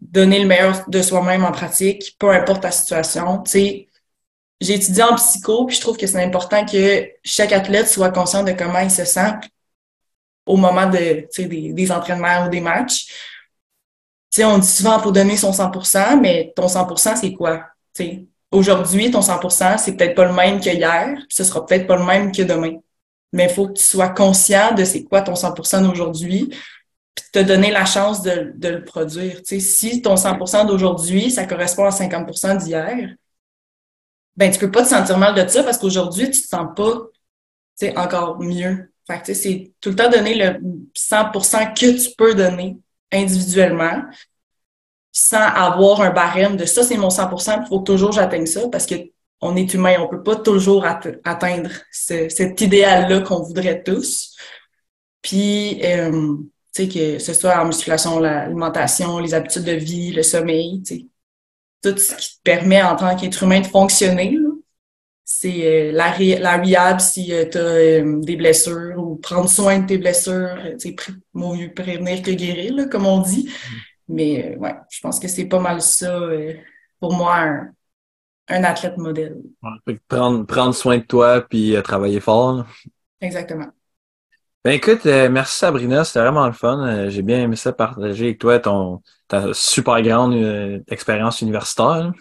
donner 0.00 0.40
le 0.40 0.46
meilleur 0.46 0.88
de 0.88 1.02
soi-même 1.02 1.44
en 1.44 1.52
pratique, 1.52 2.16
peu 2.18 2.30
importe 2.30 2.64
la 2.64 2.70
situation, 2.70 3.42
tu 3.42 3.50
sais, 3.50 3.88
j'ai 4.60 4.74
étudié 4.74 5.02
en 5.02 5.16
psycho, 5.16 5.66
puis 5.66 5.76
je 5.76 5.80
trouve 5.80 5.96
que 5.96 6.06
c'est 6.06 6.22
important 6.22 6.64
que 6.64 7.08
chaque 7.24 7.52
athlète 7.52 7.88
soit 7.88 8.10
conscient 8.10 8.42
de 8.42 8.52
comment 8.52 8.78
il 8.80 8.90
se 8.90 9.04
sent 9.04 9.32
au 10.46 10.56
moment 10.56 10.86
de, 10.88 11.26
des, 11.36 11.72
des 11.72 11.92
entraînements 11.92 12.46
ou 12.46 12.48
des 12.48 12.60
matchs. 12.60 13.06
sais, 14.30 14.44
on 14.44 14.58
dit 14.58 14.66
souvent 14.66 15.00
pour 15.00 15.12
donner 15.12 15.36
son 15.36 15.52
100% 15.52 16.20
mais 16.20 16.52
ton 16.54 16.68
100% 16.68 17.16
c'est 17.16 17.32
quoi? 17.32 17.64
Aujourd'hui, 18.50 19.10
ton 19.10 19.20
100% 19.20 19.78
c'est 19.78 19.96
peut-être 19.96 20.14
pas 20.14 20.26
le 20.26 20.32
même 20.32 20.60
que 20.60 20.70
hier, 20.70 21.14
puis 21.14 21.26
ce 21.28 21.44
sera 21.44 21.64
peut-être 21.66 21.86
pas 21.86 21.96
le 21.96 22.04
même 22.04 22.32
que 22.32 22.42
demain. 22.42 22.78
Mais 23.32 23.44
il 23.44 23.50
faut 23.50 23.68
que 23.68 23.74
tu 23.74 23.82
sois 23.82 24.08
conscient 24.08 24.74
de 24.74 24.84
c'est 24.84 25.04
quoi 25.04 25.22
ton 25.22 25.34
100% 25.34 25.82
d'aujourd'hui, 25.82 26.48
puis 27.14 27.24
te 27.32 27.38
donner 27.40 27.70
la 27.70 27.84
chance 27.84 28.22
de, 28.22 28.54
le 28.62 28.84
produire. 28.84 29.40
si 29.44 30.02
ton 30.02 30.14
100% 30.14 30.66
d'aujourd'hui, 30.66 31.30
ça 31.30 31.46
correspond 31.46 31.84
à 31.84 31.90
50% 31.90 32.64
d'hier, 32.64 33.14
ben 34.36 34.50
tu 34.50 34.58
peux 34.58 34.70
pas 34.70 34.82
te 34.82 34.88
sentir 34.88 35.18
mal 35.18 35.34
de 35.34 35.48
ça 35.48 35.62
parce 35.62 35.78
qu'aujourd'hui, 35.78 36.30
tu 36.30 36.42
te 36.42 36.48
sens 36.48 36.68
pas 36.76 37.10
encore 37.96 38.38
mieux. 38.38 38.92
Fait 39.06 39.22
que 39.22 39.34
c'est 39.34 39.72
tout 39.80 39.90
le 39.90 39.96
temps 39.96 40.10
donner 40.10 40.34
le 40.34 40.60
100% 40.94 41.74
que 41.74 42.02
tu 42.02 42.14
peux 42.16 42.34
donner 42.34 42.76
individuellement 43.12 44.02
sans 45.18 45.40
avoir 45.40 46.02
un 46.02 46.10
barème 46.10 46.58
de 46.58 46.66
ça, 46.66 46.82
c'est 46.82 46.98
mon 46.98 47.08
100%, 47.08 47.62
il 47.62 47.68
faut 47.68 47.78
toujours 47.78 48.12
j'atteigne 48.12 48.44
ça 48.44 48.68
parce 48.68 48.84
que 48.84 48.96
on 49.40 49.56
est 49.56 49.72
humain, 49.72 49.96
on 49.98 50.08
peut 50.08 50.22
pas 50.22 50.36
toujours 50.36 50.84
atteindre 50.84 51.70
cet 51.90 52.60
idéal-là 52.60 53.20
qu'on 53.20 53.42
voudrait 53.42 53.82
tous. 53.82 54.36
Puis, 55.22 55.80
euh, 55.84 56.36
tu 56.74 56.84
sais, 56.84 56.88
que 56.88 57.18
ce 57.18 57.32
soit 57.32 57.58
en 57.58 57.64
musculation, 57.64 58.18
l'alimentation, 58.18 59.18
les 59.18 59.32
habitudes 59.32 59.64
de 59.64 59.72
vie, 59.72 60.12
le 60.12 60.22
sommeil, 60.22 60.82
tu 60.82 60.96
sais, 60.96 61.06
tout 61.82 61.98
ce 61.98 62.14
qui 62.14 62.36
te 62.36 62.42
permet 62.42 62.82
en 62.82 62.96
tant 62.96 63.16
qu'être 63.16 63.42
humain 63.42 63.60
de 63.60 63.66
fonctionner. 63.66 64.36
C'est 65.24 65.64
euh, 65.64 65.92
la, 65.92 66.14
la 66.18 66.58
rehab 66.58 67.00
si 67.00 67.32
euh, 67.32 67.46
tu 67.50 67.58
as 67.58 68.02
des 68.22 68.36
blessures 68.36 68.98
ou 68.98 69.16
prendre 69.16 69.48
soin 69.48 69.78
de 69.78 69.86
tes 69.86 69.98
blessures. 69.98 70.58
C'est 70.78 70.94
mieux 71.32 71.72
prévenir 71.72 72.22
que 72.22 72.32
guérir, 72.32 72.88
comme 72.90 73.06
on 73.06 73.20
dit. 73.20 73.50
Mais 74.08 74.56
ouais, 74.56 74.74
je 74.90 75.00
pense 75.00 75.18
que 75.18 75.28
c'est 75.28 75.46
pas 75.46 75.60
mal 75.60 75.82
ça 75.82 76.20
pour 77.00 77.14
moi 77.14 77.36
un, 78.48 78.64
athlète 78.64 78.96
modèle. 78.96 79.36
prendre, 80.08 80.46
prendre 80.46 80.74
soin 80.74 80.98
de 80.98 81.02
toi 81.02 81.40
puis 81.40 81.76
travailler 81.82 82.20
fort. 82.20 82.64
Exactement. 83.20 83.66
Ben 84.66 84.72
écoute, 84.72 85.06
euh, 85.06 85.28
merci 85.30 85.58
Sabrina, 85.58 86.02
c'était 86.02 86.18
vraiment 86.18 86.44
le 86.44 86.52
fun. 86.52 86.84
Euh, 86.84 87.08
j'ai 87.08 87.22
bien 87.22 87.40
aimé 87.40 87.54
ça 87.54 87.72
partager 87.72 88.24
avec 88.24 88.40
toi 88.40 88.58
ton 88.58 89.00
ta 89.28 89.54
super 89.54 90.02
grande 90.02 90.34
euh, 90.34 90.80
expérience 90.88 91.40
universitaire. 91.40 92.12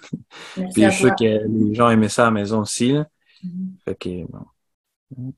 Puis 0.54 0.84
je 0.84 0.90
suis 0.90 1.00
sûr 1.08 1.16
que 1.16 1.24
les 1.48 1.74
gens 1.74 1.90
aimaient 1.90 2.08
ça 2.08 2.22
à 2.22 2.26
la 2.26 2.32
maison 2.32 2.60
aussi. 2.60 2.92
Là. 2.92 3.08
Mm-hmm. 3.44 3.68
Fait 3.84 3.96
que 3.96 4.32
bon. 4.32 5.34